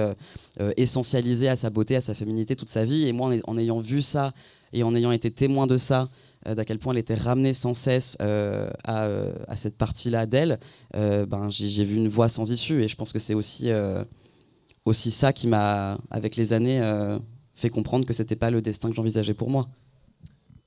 essentialisée 0.77 1.49
à 1.49 1.55
sa 1.55 1.69
beauté, 1.69 1.95
à 1.95 2.01
sa 2.01 2.13
féminité 2.13 2.55
toute 2.55 2.69
sa 2.69 2.83
vie. 2.83 3.07
Et 3.07 3.13
moi, 3.13 3.27
en, 3.27 3.31
ay- 3.31 3.41
en 3.47 3.57
ayant 3.57 3.79
vu 3.79 4.01
ça 4.01 4.33
et 4.73 4.83
en 4.83 4.93
ayant 4.95 5.11
été 5.11 5.31
témoin 5.31 5.67
de 5.67 5.77
ça, 5.77 6.09
d'à 6.55 6.65
quel 6.65 6.79
point 6.79 6.93
elle 6.93 6.99
était 6.99 7.15
ramenée 7.15 7.53
sans 7.53 7.73
cesse 7.73 8.17
euh, 8.21 8.69
à, 8.83 9.05
euh, 9.05 9.33
à 9.47 9.55
cette 9.55 9.77
partie-là 9.77 10.25
d'elle, 10.25 10.59
euh, 10.95 11.25
ben, 11.25 11.49
j'ai 11.49 11.83
vu 11.83 11.95
une 11.97 12.07
voie 12.07 12.29
sans 12.29 12.51
issue. 12.51 12.83
Et 12.83 12.87
je 12.87 12.95
pense 12.95 13.11
que 13.11 13.19
c'est 13.19 13.33
aussi, 13.33 13.69
euh, 13.69 14.03
aussi 14.85 15.11
ça 15.11 15.33
qui 15.33 15.47
m'a, 15.47 15.97
avec 16.09 16.35
les 16.35 16.53
années, 16.53 16.81
euh, 16.81 17.19
fait 17.55 17.69
comprendre 17.69 18.05
que 18.05 18.13
c'était 18.13 18.35
pas 18.35 18.51
le 18.51 18.61
destin 18.61 18.89
que 18.89 18.95
j'envisageais 18.95 19.33
pour 19.33 19.49
moi. 19.49 19.67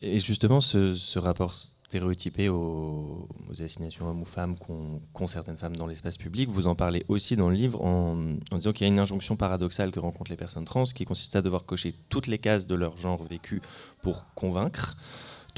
Et 0.03 0.19
justement, 0.19 0.61
ce, 0.61 1.19
rapport 1.19 1.53
stéréotypé 1.53 2.49
aux, 2.49 3.29
aux 3.51 3.63
assignations 3.63 4.09
hommes 4.09 4.23
ou 4.23 4.25
femmes 4.25 4.57
qu'ont 4.57 5.01
qu'ont 5.13 5.27
certaines 5.27 5.57
femmes 5.57 5.77
dans 5.77 5.89
l'espace 5.89 6.17
public, 6.17 6.49
vous 6.49 6.69
en 6.69 6.77
parlez 6.77 7.05
aussi 7.09 7.35
dans 7.35 7.51
le 7.51 7.57
livre 7.57 7.85
en, 7.85 8.37
en 8.53 8.57
disant 8.57 8.73
qu'il 8.73 8.87
y 8.87 8.91
a 8.91 8.93
une 8.93 9.01
injonction 9.01 9.35
paradoxale 9.35 9.91
que 9.91 9.99
rencontrent 9.99 10.31
les 10.31 10.37
personnes 10.37 10.65
trans 10.65 10.85
qui 10.85 11.05
consiste 11.05 11.35
à 11.35 11.43
devoir 11.43 11.65
cocher 11.65 11.93
toutes 12.09 12.29
les 12.29 12.39
cases 12.39 12.69
de 12.69 12.77
leur 12.77 12.97
genre 12.97 13.23
vécu 13.25 13.61
pour 14.03 14.25
convaincre, 14.37 14.97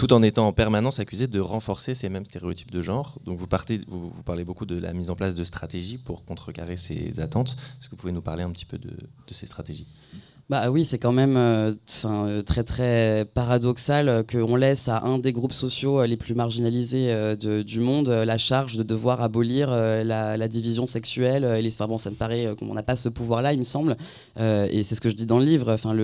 tout 0.03 0.13
en 0.15 0.23
étant 0.25 0.49
en 0.49 0.53
permanence 0.53 0.99
accusé 0.99 1.29
de 1.29 1.39
renforcer 1.39 1.95
ces 1.95 2.09
mêmes 2.09 2.25
stéréotypes 2.25 2.73
de 2.73 2.83
genre. 2.83 3.21
Donc 3.25 3.39
vous, 3.39 3.47
partez, 3.47 3.83
vous, 3.87 4.11
parlez 4.25 4.43
beaucoup 4.43 4.67
de 4.67 4.77
la 4.77 4.93
mise 4.93 5.11
en 5.11 5.15
place 5.15 5.37
de 5.37 5.45
stratégies 5.45 5.97
pour 5.97 6.25
contrecarrer 6.25 6.77
ces 6.77 7.21
attentes. 7.21 7.55
Est-ce 7.79 7.87
que 7.87 7.93
vous 7.93 7.99
pouvez 7.99 8.13
nous 8.13 8.21
parler 8.21 8.43
un 8.43 8.51
petit 8.51 8.65
peu 8.65 8.79
de 8.79 8.97
ces 9.31 9.47
stratégies? 9.47 9.87
Bah 10.53 10.71
oui, 10.71 10.85
c'est 10.85 10.99
quand 10.99 11.13
même 11.13 11.39
euh, 11.39 11.73
euh, 12.05 12.43
très 12.43 12.63
très 12.63 13.25
paradoxal 13.33 14.23
qu'on 14.31 14.55
laisse 14.55 14.87
à 14.87 15.01
un 15.01 15.17
des 15.17 15.33
groupes 15.33 15.55
sociaux 15.55 16.01
euh, 16.03 16.07
les 16.07 16.19
plus 16.19 16.35
marginalisés 16.35 17.11
du 17.39 17.81
monde 17.81 18.11
la 18.11 18.37
charge 18.37 18.77
de 18.77 18.83
devoir 18.83 19.23
abolir 19.23 19.71
la, 19.71 20.49
division 20.49 20.87
sexuelle. 20.87 21.45
et 21.45 21.63
les, 21.63 21.71
bon, 21.89 21.97
ça 21.97 22.11
me 22.11 22.17
paraît 22.17 22.55
qu'on 22.59 22.75
n'a 22.75 22.83
pas 22.83 22.97
ce 22.97 23.09
pouvoir-là, 23.09 23.55
il 23.55 23.61
me 23.61 23.65
semble. 23.65 23.97
Et 24.39 24.83
c'est 24.83 24.95
ce 24.95 25.01
que 25.01 25.09
je 25.09 25.15
dis 25.15 25.25
dans 25.25 25.39
le 25.39 25.47
livre. 25.47 25.73
Enfin, 25.73 25.97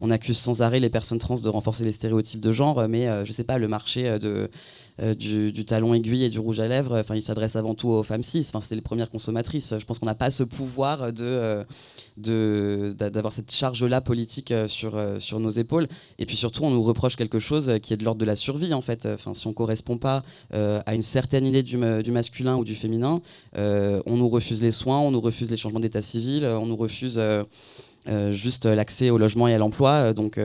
on 0.00 0.10
accuse 0.10 0.38
sans 0.38 0.62
arrêt 0.62 0.80
les 0.80 0.88
personnes 0.88 1.18
trans 1.18 1.34
de 1.34 1.48
renforcer 1.50 1.84
les 1.84 1.92
stéréotypes 1.92 2.40
de 2.40 2.52
genre, 2.52 2.88
mais 2.88 3.06
euh, 3.08 3.26
je 3.26 3.32
sais 3.32 3.44
pas, 3.44 3.58
le 3.58 3.68
marché 3.68 4.18
de 4.18 4.48
euh, 5.00 5.14
du, 5.14 5.64
talon 5.64 5.92
aiguille 5.92 6.24
et 6.24 6.28
du 6.28 6.38
rouge 6.38 6.60
à 6.60 6.68
lèvres, 6.68 6.96
enfin, 6.98 7.16
il 7.16 7.22
s'adresse 7.22 7.56
avant 7.56 7.74
tout 7.74 7.88
aux 7.88 8.04
femmes 8.04 8.22
cis. 8.22 8.46
Enfin, 8.48 8.60
c'est 8.60 8.76
les 8.76 8.80
premières 8.80 9.10
consommatrices. 9.10 9.74
Je 9.76 9.84
pense 9.84 9.98
qu'on 9.98 10.06
n'a 10.06 10.14
pas 10.14 10.30
ce 10.30 10.44
pouvoir 10.44 11.12
de 11.12 11.64
euh, 12.28 12.94
d'avoir 12.94 13.32
cette 13.32 13.50
charge-là 13.50 14.00
politique 14.00 14.52
euh, 14.52 14.68
sur, 14.68 14.96
sur 15.18 15.40
nos 15.40 15.50
épaules. 15.50 15.88
Et 16.20 16.26
puis 16.26 16.36
surtout, 16.36 16.62
on 16.62 16.70
nous 16.70 16.82
reproche 16.82 17.16
quelque 17.16 17.40
chose 17.40 17.72
qui 17.82 17.92
est 17.92 17.96
de 17.96 18.04
l'ordre 18.04 18.20
de 18.20 18.24
la 18.24 18.36
survie, 18.36 18.72
en 18.72 18.82
fait. 18.82 19.06
Enfin, 19.06 19.34
si 19.34 19.48
on 19.48 19.50
ne 19.50 19.54
correspond 19.54 19.98
pas 19.98 20.22
à 20.52 20.94
une 20.94 21.02
certaine 21.02 21.44
idée 21.44 21.64
du, 21.64 21.76
ma- 21.76 22.02
du 22.02 22.12
masculin 22.12 22.56
ou 22.56 22.62
du 22.64 22.76
féminin, 22.76 23.18
on 23.56 24.16
nous 24.16 24.28
refuse 24.28 24.62
les 24.62 24.70
soins, 24.70 25.00
on 25.00 25.10
nous 25.10 25.20
refuse 25.20 25.50
les 25.50 25.56
changements 25.56 25.80
d'état 25.80 26.02
civil, 26.02 26.44
on 26.44 26.66
nous 26.66 26.76
refuse 26.76 27.20
juste 28.30 28.66
l'accès 28.66 29.10
au 29.10 29.18
logement 29.18 29.48
et 29.48 29.54
à 29.54 29.58
l'emploi. 29.58 30.12
Donc, 30.12 30.38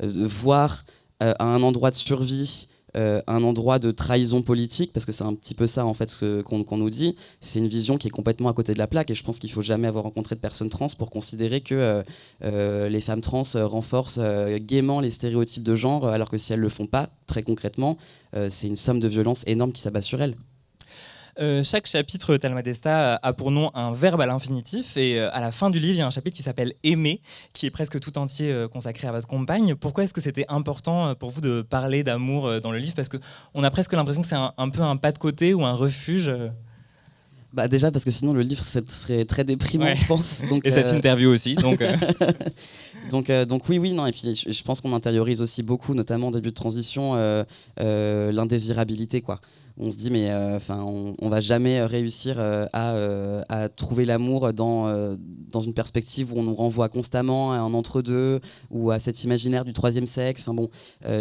voir 0.00 0.84
à 1.20 1.44
un 1.44 1.62
endroit 1.62 1.90
de 1.90 1.96
survie 1.96 2.68
euh, 2.96 3.22
un 3.26 3.42
endroit 3.42 3.78
de 3.78 3.90
trahison 3.90 4.42
politique, 4.42 4.92
parce 4.92 5.06
que 5.06 5.12
c'est 5.12 5.24
un 5.24 5.34
petit 5.34 5.54
peu 5.54 5.66
ça 5.66 5.86
en 5.86 5.94
fait 5.94 6.10
ce 6.10 6.42
qu'on 6.42 6.76
nous 6.76 6.90
dit. 6.90 7.16
C'est 7.40 7.58
une 7.58 7.68
vision 7.68 7.96
qui 7.96 8.08
est 8.08 8.10
complètement 8.10 8.48
à 8.48 8.52
côté 8.52 8.74
de 8.74 8.78
la 8.78 8.86
plaque, 8.86 9.10
et 9.10 9.14
je 9.14 9.24
pense 9.24 9.38
qu'il 9.38 9.50
faut 9.50 9.62
jamais 9.62 9.88
avoir 9.88 10.04
rencontré 10.04 10.34
de 10.34 10.40
personnes 10.40 10.68
trans 10.68 10.88
pour 10.98 11.10
considérer 11.10 11.60
que 11.60 11.74
euh, 11.74 12.02
euh, 12.44 12.88
les 12.88 13.00
femmes 13.00 13.20
trans 13.20 13.42
renforcent 13.54 14.20
gaiement 14.60 15.00
les 15.00 15.10
stéréotypes 15.10 15.62
de 15.62 15.74
genre, 15.74 16.06
alors 16.06 16.28
que 16.30 16.38
si 16.38 16.52
elles 16.52 16.60
le 16.60 16.68
font 16.68 16.86
pas, 16.86 17.08
très 17.26 17.42
concrètement, 17.42 17.96
c'est 18.48 18.66
une 18.66 18.76
somme 18.76 19.00
de 19.00 19.08
violence 19.08 19.42
énorme 19.46 19.72
qui 19.72 19.80
s'abat 19.80 20.00
sur 20.00 20.20
elles. 20.20 20.36
Euh, 21.40 21.64
chaque 21.64 21.86
chapitre 21.86 22.36
Talmadesta 22.36 23.14
a 23.22 23.32
pour 23.32 23.50
nom 23.50 23.70
un 23.74 23.92
verbe 23.92 24.20
à 24.20 24.26
l'infinitif 24.26 24.98
et 24.98 25.18
euh, 25.18 25.30
à 25.32 25.40
la 25.40 25.50
fin 25.50 25.70
du 25.70 25.78
livre, 25.78 25.94
il 25.94 25.98
y 25.98 26.02
a 26.02 26.06
un 26.06 26.10
chapitre 26.10 26.36
qui 26.36 26.42
s'appelle 26.42 26.74
Aimer, 26.84 27.22
qui 27.54 27.64
est 27.64 27.70
presque 27.70 27.98
tout 28.00 28.18
entier 28.18 28.52
euh, 28.52 28.68
consacré 28.68 29.08
à 29.08 29.12
votre 29.12 29.26
compagne. 29.28 29.74
Pourquoi 29.74 30.04
est-ce 30.04 30.12
que 30.12 30.20
c'était 30.20 30.44
important 30.50 31.08
euh, 31.08 31.14
pour 31.14 31.30
vous 31.30 31.40
de 31.40 31.62
parler 31.62 32.04
d'amour 32.04 32.46
euh, 32.48 32.60
dans 32.60 32.70
le 32.70 32.76
livre? 32.76 32.92
Parce 32.94 33.08
qu'on 33.08 33.64
a 33.64 33.70
presque 33.70 33.94
l'impression 33.94 34.20
que 34.20 34.28
c'est 34.28 34.34
un, 34.34 34.52
un 34.58 34.68
peu 34.68 34.82
un 34.82 34.96
pas 34.98 35.10
de 35.10 35.16
côté 35.18 35.54
ou 35.54 35.64
un 35.64 35.72
refuge. 35.72 36.28
euh, 36.28 36.48
Bah 37.54 37.66
déjà 37.66 37.90
parce 37.90 38.04
que 38.04 38.10
sinon 38.10 38.34
le 38.34 38.42
livre 38.42 38.62
serait 38.62 39.24
très 39.24 39.44
déprimant, 39.44 39.86
Ouais. 39.86 39.96
je 39.96 40.06
pense. 40.06 40.42
Donc, 40.50 40.66
Et 40.66 40.70
cette 40.70 40.88
euh, 40.88 40.96
interview 40.96 41.30
aussi. 41.30 41.54
Donc, 41.54 41.80
euh, 41.80 41.96
Donc, 43.10 43.30
euh, 43.30 43.44
donc 43.44 43.68
oui, 43.68 43.78
oui, 43.78 43.92
non. 43.92 44.06
Et 44.06 44.12
puis 44.12 44.34
je, 44.34 44.62
pense 44.62 44.80
qu'on 44.80 44.94
intériorise 44.94 45.40
aussi 45.40 45.62
beaucoup, 45.62 45.94
notamment 45.94 46.28
au 46.28 46.30
début 46.30 46.50
de 46.50 46.54
transition, 46.54 47.14
euh, 47.14 47.44
euh, 47.80 48.32
l'indésirabilité, 48.32 49.20
quoi. 49.20 49.40
On 49.78 49.90
se 49.90 49.96
dit 49.96 50.10
mais 50.10 50.30
enfin, 50.54 50.82
on, 50.84 51.16
on 51.18 51.30
va 51.30 51.40
jamais 51.40 51.82
réussir 51.82 52.36
à, 52.38 53.68
trouver 53.74 54.04
l'amour 54.04 54.52
dans 54.52 55.16
dans 55.50 55.60
une 55.60 55.72
perspective 55.72 56.30
où 56.30 56.38
on 56.38 56.42
nous 56.42 56.54
renvoie 56.54 56.90
constamment 56.90 57.52
à 57.52 57.56
un 57.56 57.72
entre-deux 57.72 58.40
ou 58.70 58.90
à 58.90 58.98
cet 58.98 59.24
imaginaire 59.24 59.64
du 59.64 59.72
troisième 59.72 60.04
sexe. 60.04 60.42
Enfin 60.42 60.52
bon, 60.52 60.68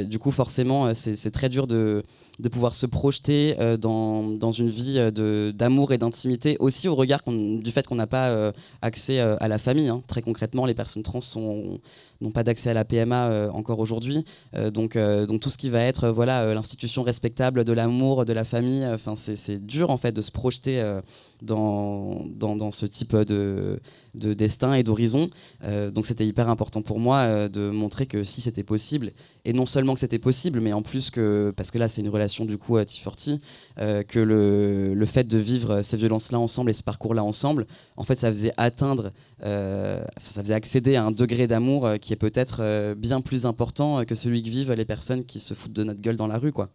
du 0.03 0.19
coup 0.19 0.31
forcément 0.31 0.93
c'est 0.93 1.31
très 1.31 1.47
dur 1.47 1.65
de 1.65 2.03
de 2.39 2.49
pouvoir 2.49 2.75
se 2.75 2.85
projeter 2.85 3.55
dans, 3.79 4.23
dans 4.23 4.51
une 4.51 4.69
vie 4.69 4.99
d'amour 5.53 5.93
et 5.93 5.97
d'intimité 5.97 6.57
aussi 6.59 6.89
au 6.89 6.95
regard 6.95 7.21
du 7.27 7.71
fait 7.71 7.87
qu'on 7.87 7.95
n'a 7.95 8.07
pas 8.07 8.51
accès 8.81 9.21
à 9.21 9.47
la 9.47 9.59
famille. 9.59 9.87
hein. 9.87 10.01
Très 10.07 10.21
concrètement, 10.21 10.65
les 10.65 10.73
personnes 10.73 11.03
trans 11.03 11.21
sont 11.21 11.70
on, 11.71 11.81
n'ont 12.21 12.31
pas 12.31 12.43
d'accès 12.43 12.69
à 12.69 12.73
la 12.73 12.85
PMA 12.85 13.29
euh, 13.29 13.49
encore 13.51 13.79
aujourd'hui. 13.79 14.23
Euh, 14.55 14.71
donc, 14.71 14.95
euh, 14.95 15.25
donc 15.25 15.41
tout 15.41 15.49
ce 15.49 15.57
qui 15.57 15.69
va 15.69 15.81
être 15.81 16.09
voilà 16.09 16.53
l'institution 16.53 17.03
respectable 17.03 17.63
de 17.63 17.73
l'amour, 17.73 18.25
de 18.25 18.33
la 18.33 18.43
famille, 18.43 18.85
enfin 18.85 19.15
c'est 19.15 19.65
dur 19.65 19.89
en 19.89 19.97
fait 19.97 20.11
de 20.11 20.21
se 20.21 20.31
projeter 20.31 20.81
dans, 21.41 22.25
dans, 22.27 22.55
dans 22.55 22.71
ce 22.71 22.85
type 22.85 23.15
de, 23.15 23.79
de 24.15 24.33
destin 24.33 24.73
et 24.73 24.83
d'horizon. 24.83 25.29
Donc 25.93 26.05
c'était 26.05 26.25
hyper 26.25 26.49
important 26.49 26.81
pour 26.81 26.99
moi 26.99 27.49
de 27.49 27.69
montrer 27.69 28.05
que 28.05 28.23
si 28.23 28.41
c'était 28.41 28.63
possible, 28.63 29.11
et 29.45 29.53
non 29.53 29.65
seulement 29.65 29.93
que 29.93 29.99
c'était 29.99 30.19
possible, 30.19 30.59
mais 30.61 30.73
en 30.73 30.81
plus 30.81 31.09
que, 31.09 31.53
parce 31.55 31.71
que 31.71 31.77
là 31.77 31.87
c'est 31.87 32.01
une 32.01 32.09
relation 32.09 32.45
du 32.45 32.57
coup 32.57 32.77
à 32.77 32.83
T40, 32.83 33.39
euh, 33.79 34.03
que 34.03 34.19
le, 34.19 34.93
le 34.93 35.05
fait 35.05 35.27
de 35.27 35.37
vivre 35.37 35.81
ces 35.81 35.97
violences-là 35.97 36.39
ensemble 36.39 36.69
et 36.69 36.73
ce 36.73 36.83
parcours-là 36.83 37.23
ensemble, 37.23 37.65
en 37.97 38.03
fait 38.03 38.15
ça 38.15 38.29
faisait 38.29 38.53
atteindre, 38.57 39.11
ça 39.41 40.41
faisait 40.41 40.53
accéder 40.53 40.95
à 40.95 41.03
un 41.03 41.11
degré 41.11 41.47
d'amour 41.47 41.85
euh, 41.85 41.97
qui 42.11 42.13
est 42.15 42.29
peut-être 42.29 42.57
euh, 42.59 42.93
bien 42.93 43.21
plus 43.21 43.45
important 43.45 43.99
euh, 43.99 44.03
que 44.03 44.15
celui 44.15 44.43
que 44.43 44.49
vivent 44.49 44.73
les 44.73 44.83
personnes 44.83 45.23
qui 45.23 45.39
se 45.39 45.53
foutent 45.53 45.71
de 45.71 45.85
notre 45.85 46.01
gueule 46.01 46.17
dans 46.17 46.27
la 46.27 46.37
rue. 46.37 46.51
quoi. 46.51 46.67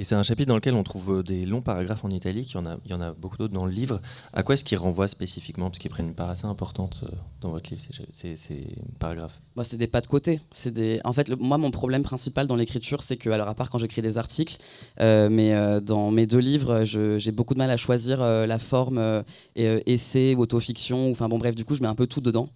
Et 0.00 0.04
c'est 0.04 0.14
un 0.14 0.22
chapitre 0.22 0.46
dans 0.46 0.54
lequel 0.54 0.74
on 0.74 0.84
trouve 0.84 1.10
euh, 1.18 1.22
des 1.24 1.44
longs 1.44 1.60
paragraphes 1.60 2.04
en 2.04 2.10
italique, 2.10 2.52
il 2.52 2.54
y 2.54 2.58
en 2.58 2.66
a, 2.66 2.76
il 2.84 2.90
y 2.92 2.94
en 2.94 3.00
a 3.00 3.10
beaucoup 3.14 3.36
d'autres 3.36 3.52
dans 3.54 3.64
le 3.64 3.72
livre. 3.72 4.00
À 4.32 4.44
quoi 4.44 4.52
est-ce 4.54 4.62
qu'ils 4.62 4.78
renvoient 4.78 5.08
spécifiquement? 5.08 5.66
Parce 5.70 5.80
qu'ils 5.80 5.90
prennent 5.90 6.06
une 6.06 6.14
part 6.14 6.30
assez 6.30 6.46
importante 6.46 7.02
dans 7.40 7.50
votre 7.50 7.68
livre, 7.68 7.82
ces, 7.82 8.04
ces- 8.12 8.36
ces 8.36 8.64
paragraphes. 9.00 9.40
Moi, 9.56 9.64
c'est 9.64 9.76
des 9.76 9.88
pas 9.88 10.00
de 10.00 10.06
côté. 10.06 10.38
C'est 10.52 10.70
des. 10.72 11.00
En 11.04 11.12
fait, 11.12 11.26
le- 11.28 11.34
moi, 11.34 11.58
mon 11.58 11.72
problème 11.72 12.02
principal 12.04 12.46
dans 12.46 12.54
l'écriture, 12.54 13.02
c'est 13.02 13.16
que, 13.16 13.28
alors 13.30 13.48
à 13.48 13.54
part 13.54 13.70
quand 13.70 13.78
j'écris 13.78 14.02
des 14.02 14.18
articles, 14.18 14.58
euh, 15.00 15.28
mais 15.28 15.52
euh, 15.52 15.80
dans 15.80 16.12
mes 16.12 16.28
deux 16.28 16.38
livres, 16.38 16.84
j'ai 16.84 17.32
beaucoup 17.32 17.54
de 17.54 17.58
mal 17.58 17.72
à 17.72 17.76
choisir 17.76 18.22
euh, 18.22 18.46
la 18.46 18.60
forme 18.60 19.24
essai 19.56 20.36
ou 20.36 20.42
autofiction. 20.42 21.08
ou- 21.08 21.10
Enfin 21.10 21.28
bon, 21.28 21.38
bref, 21.38 21.56
du 21.56 21.64
coup, 21.64 21.74
je 21.74 21.82
mets 21.82 21.88
un 21.88 21.96
peu 21.96 22.06
tout 22.06 22.20
dedans. 22.20 22.48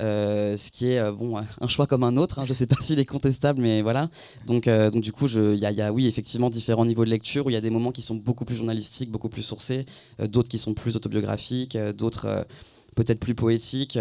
Euh, 0.00 0.56
ce 0.56 0.70
qui 0.70 0.92
est 0.92 0.98
euh, 0.98 1.12
bon 1.12 1.36
un 1.60 1.68
choix 1.68 1.86
comme 1.86 2.04
un 2.04 2.16
autre. 2.16 2.38
hein. 2.38 2.44
Je 2.46 2.52
sais 2.52 2.66
pas 2.66 2.76
s'il 2.80 2.98
est 2.98 3.04
contestable, 3.04 3.60
mais 3.60 3.82
voilà. 3.82 4.08
Donc, 4.46 4.68
euh, 4.68 4.90
donc 4.90 5.02
du 5.02 5.12
coup, 5.12 5.26
il 5.26 5.54
y, 5.58 5.66
a- 5.66 5.70
il 5.70 5.76
y 5.76 5.82
a 5.82 5.92
oui 5.92 6.06
effectivement 6.06 6.50
différents 6.50 6.84
niveaux 6.86 7.04
de 7.04 7.10
lecture 7.10 7.46
où 7.46 7.50
il 7.50 7.54
y 7.54 7.56
a 7.56 7.60
des 7.60 7.70
moments 7.70 7.92
qui 7.92 8.02
sont 8.02 8.14
beaucoup 8.16 8.44
plus 8.44 8.56
journalistiques, 8.56 9.10
beaucoup 9.10 9.28
plus 9.28 9.42
sourcés, 9.42 9.86
d'autres 10.20 10.48
qui 10.48 10.58
sont 10.58 10.74
plus 10.74 10.94
autobiographiques, 10.96 11.76
d'autres 11.96 12.46
peut-être 12.94 13.20
plus 13.20 13.34
poétiques. 13.34 13.98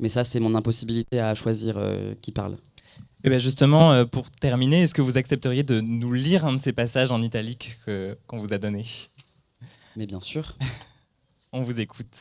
mais 0.00 0.08
ça, 0.08 0.24
c'est 0.24 0.40
mon 0.40 0.54
impossibilité 0.54 1.20
à 1.20 1.34
choisir 1.34 1.78
qui 2.20 2.32
parle. 2.32 2.56
et 3.24 3.30
ben 3.30 3.38
justement, 3.38 3.92
euh, 3.92 4.04
pour 4.04 4.30
terminer, 4.30 4.82
est-ce 4.82 4.94
que 4.94 5.02
vous 5.02 5.16
accepteriez 5.16 5.62
de 5.62 5.80
nous 5.80 6.12
lire 6.12 6.44
un 6.44 6.54
de 6.54 6.60
ces 6.60 6.72
passages 6.72 7.10
en 7.12 7.22
italique 7.22 7.78
que- 7.86 8.16
qu'on 8.26 8.38
vous 8.38 8.52
a 8.52 8.58
donné? 8.58 8.84
Mais 9.96 10.06
bien 10.06 10.20
sûr. 10.20 10.56
On 11.52 11.62
vous 11.62 11.78
écoute. 11.80 12.16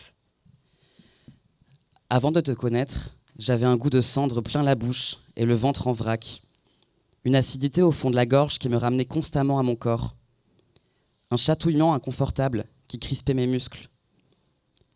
Avant 2.13 2.33
de 2.33 2.41
te 2.41 2.51
connaître, 2.51 3.15
j'avais 3.39 3.65
un 3.65 3.77
goût 3.77 3.89
de 3.89 4.01
cendre 4.01 4.41
plein 4.41 4.63
la 4.63 4.75
bouche 4.75 5.15
et 5.37 5.45
le 5.45 5.53
ventre 5.53 5.87
en 5.87 5.93
vrac. 5.93 6.41
Une 7.23 7.37
acidité 7.37 7.81
au 7.81 7.93
fond 7.93 8.09
de 8.09 8.17
la 8.17 8.25
gorge 8.25 8.59
qui 8.59 8.67
me 8.67 8.75
ramenait 8.75 9.05
constamment 9.05 9.59
à 9.59 9.63
mon 9.63 9.77
corps. 9.77 10.13
Un 11.29 11.37
chatouillement 11.37 11.93
inconfortable 11.93 12.65
qui 12.89 12.99
crispait 12.99 13.33
mes 13.33 13.47
muscles. 13.47 13.87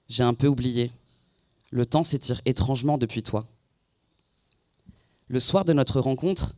J'ai 0.09 0.23
un 0.23 0.33
peu 0.33 0.47
oublié. 0.47 0.91
Le 1.71 1.85
temps 1.85 2.03
s'étire 2.03 2.41
étrangement 2.43 2.97
depuis 2.97 3.23
toi. 3.23 3.45
Le 5.29 5.39
soir 5.39 5.63
de 5.63 5.71
notre 5.71 6.01
rencontre, 6.01 6.53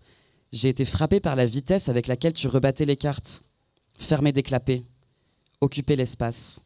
j'ai 0.54 0.70
été 0.70 0.86
frappé 0.86 1.20
par 1.20 1.36
la 1.36 1.46
vitesse 1.46 1.88
avec 1.88 2.08
laquelle 2.08 2.34
tu 2.34 2.48
rebattais 2.48 2.86
les 2.86 2.98
cartes, 2.98 3.44
fermais 3.96 4.32
des 4.32 4.42
clapets, 4.42 4.82
occupais 5.62 5.96
l'espace. 5.96 6.62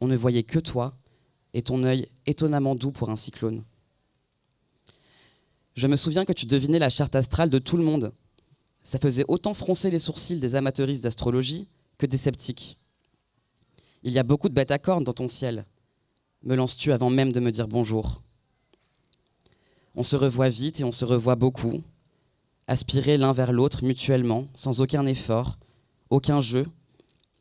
On 0.00 0.06
ne 0.06 0.14
voyait 0.14 0.44
que 0.44 0.60
toi 0.60 0.94
et 1.54 1.62
ton 1.62 1.82
œil 1.84 2.08
étonnamment 2.26 2.74
doux 2.74 2.92
pour 2.92 3.10
un 3.10 3.16
cyclone. 3.16 3.64
Je 5.74 5.86
me 5.86 5.96
souviens 5.96 6.24
que 6.24 6.32
tu 6.32 6.46
devinais 6.46 6.78
la 6.78 6.90
charte 6.90 7.14
astrale 7.14 7.50
de 7.50 7.58
tout 7.58 7.76
le 7.76 7.84
monde. 7.84 8.12
Ça 8.82 8.98
faisait 8.98 9.24
autant 9.28 9.54
froncer 9.54 9.90
les 9.90 9.98
sourcils 9.98 10.40
des 10.40 10.54
amateuristes 10.54 11.02
d'astrologie 11.02 11.68
que 11.98 12.06
des 12.06 12.16
sceptiques. 12.16 12.78
Il 14.02 14.12
y 14.12 14.18
a 14.18 14.22
beaucoup 14.22 14.48
de 14.48 14.54
bêtes 14.54 14.70
à 14.70 14.78
cornes 14.78 15.04
dans 15.04 15.12
ton 15.12 15.28
ciel. 15.28 15.66
Me 16.42 16.54
lances-tu 16.54 16.92
avant 16.92 17.10
même 17.10 17.32
de 17.32 17.40
me 17.40 17.50
dire 17.50 17.68
bonjour 17.68 18.22
On 19.94 20.02
se 20.02 20.16
revoit 20.16 20.48
vite 20.48 20.80
et 20.80 20.84
on 20.84 20.92
se 20.92 21.04
revoit 21.04 21.36
beaucoup, 21.36 21.82
aspirés 22.66 23.18
l'un 23.18 23.32
vers 23.32 23.52
l'autre 23.52 23.84
mutuellement, 23.84 24.46
sans 24.54 24.80
aucun 24.80 25.04
effort, 25.04 25.58
aucun 26.08 26.40
jeu, 26.40 26.66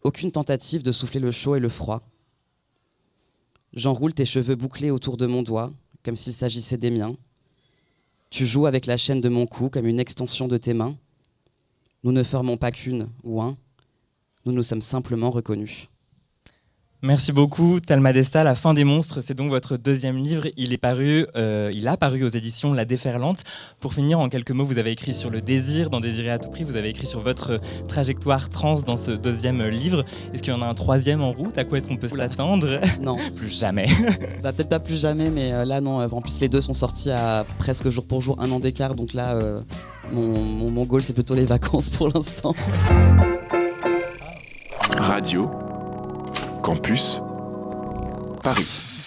aucune 0.04 0.32
tentative 0.32 0.84
de 0.84 0.91
souffler 0.91 1.19
le 1.19 1.32
chaud 1.32 1.56
et 1.56 1.60
le 1.60 1.69
froid. 1.69 2.09
J'enroule 3.73 4.13
tes 4.13 4.25
cheveux 4.25 4.55
bouclés 4.55 4.91
autour 4.91 5.17
de 5.17 5.27
mon 5.27 5.43
doigt, 5.43 5.71
comme 6.03 6.15
s'il 6.15 6.34
s'agissait 6.34 6.77
des 6.77 6.89
miens. 6.89 7.15
Tu 8.29 8.45
joues 8.45 8.65
avec 8.65 8.86
la 8.86 8.97
chaîne 8.97 9.21
de 9.21 9.29
mon 9.29 9.45
cou 9.45 9.69
comme 9.69 9.88
une 9.88 9.99
extension 9.99 10.47
de 10.47 10.58
tes 10.58 10.73
mains. 10.73 10.95
Nous 12.03 12.12
ne 12.12 12.23
formons 12.23 12.58
pas 12.58 12.71
qu'une 12.71 13.10
ou 13.23 13.41
un. 13.41 13.58
Nous 14.45 14.53
nous 14.53 14.63
sommes 14.63 14.82
simplement 14.82 15.29
reconnus. 15.29 15.88
Merci 17.01 17.31
beaucoup, 17.31 17.79
Talma 17.79 18.12
Desta. 18.12 18.43
La 18.43 18.55
fin 18.55 18.73
des 18.73 18.83
monstres, 18.83 19.21
c'est 19.21 19.33
donc 19.33 19.49
votre 19.49 19.77
deuxième 19.77 20.17
livre. 20.17 20.47
Il 20.57 20.73
est 20.73 20.77
paru, 20.77 21.25
euh, 21.38 21.71
il 21.73 21.88
a 21.88 21.95
paru 21.95 22.25
aux 22.25 22.29
éditions 22.29 22.73
La 22.73 22.83
Déferlante. 22.83 23.45
Pour 23.79 23.93
finir, 23.93 24.19
en 24.19 24.27
quelques 24.27 24.51
mots, 24.51 24.65
vous 24.65 24.79
avez 24.79 24.91
écrit 24.91 25.13
sur 25.13 25.29
le 25.29 25.39
désir 25.39 25.89
dans 25.89 26.01
Désirer 26.01 26.31
à 26.31 26.39
tout 26.39 26.49
prix. 26.49 26.65
Vous 26.65 26.75
avez 26.75 26.89
écrit 26.89 27.07
sur 27.07 27.21
votre 27.21 27.62
trajectoire 27.88 28.49
trans 28.49 28.81
dans 28.81 28.97
ce 28.97 29.12
deuxième 29.12 29.65
livre. 29.69 30.03
Est-ce 30.33 30.43
qu'il 30.43 30.51
y 30.53 30.55
en 30.55 30.62
a 30.62 30.65
un 30.65 30.73
troisième 30.73 31.21
en 31.21 31.31
route? 31.31 31.57
À 31.57 31.63
quoi 31.63 31.77
est-ce 31.77 31.88
qu'on 31.88 31.95
peut 31.95 32.09
s'attendre? 32.09 32.81
Non, 33.01 33.15
Plus 33.38 33.57
jamais. 33.57 33.88
bah, 34.43 34.51
peut-être 34.51 34.67
pas 34.67 34.79
plus 34.81 34.99
jamais, 34.99 35.29
mais 35.29 35.53
euh, 35.53 35.63
là 35.63 35.79
non. 35.79 36.01
euh, 36.01 36.07
en 36.12 36.19
plus, 36.21 36.38
les 36.41 36.49
deux 36.49 36.59
sont 36.59 36.73
sortis 36.73 37.12
à 37.12 37.45
presque 37.59 37.88
jour 37.89 38.05
pour 38.05 38.19
jour, 38.19 38.35
un 38.41 38.51
an 38.51 38.59
d'écart. 38.59 38.93
Donc 38.93 39.13
là, 39.13 39.35
euh, 39.35 39.62
mon, 40.12 40.38
mon, 40.38 40.69
mon 40.69 40.83
goal, 40.83 41.01
c'est 41.01 41.13
plutôt 41.13 41.35
les 41.35 41.45
vacances 41.45 41.89
pour 41.89 42.09
l'instant. 42.09 42.53
Radio. 44.97 45.49
Campus. 46.69 47.19
Paris. 48.43 48.98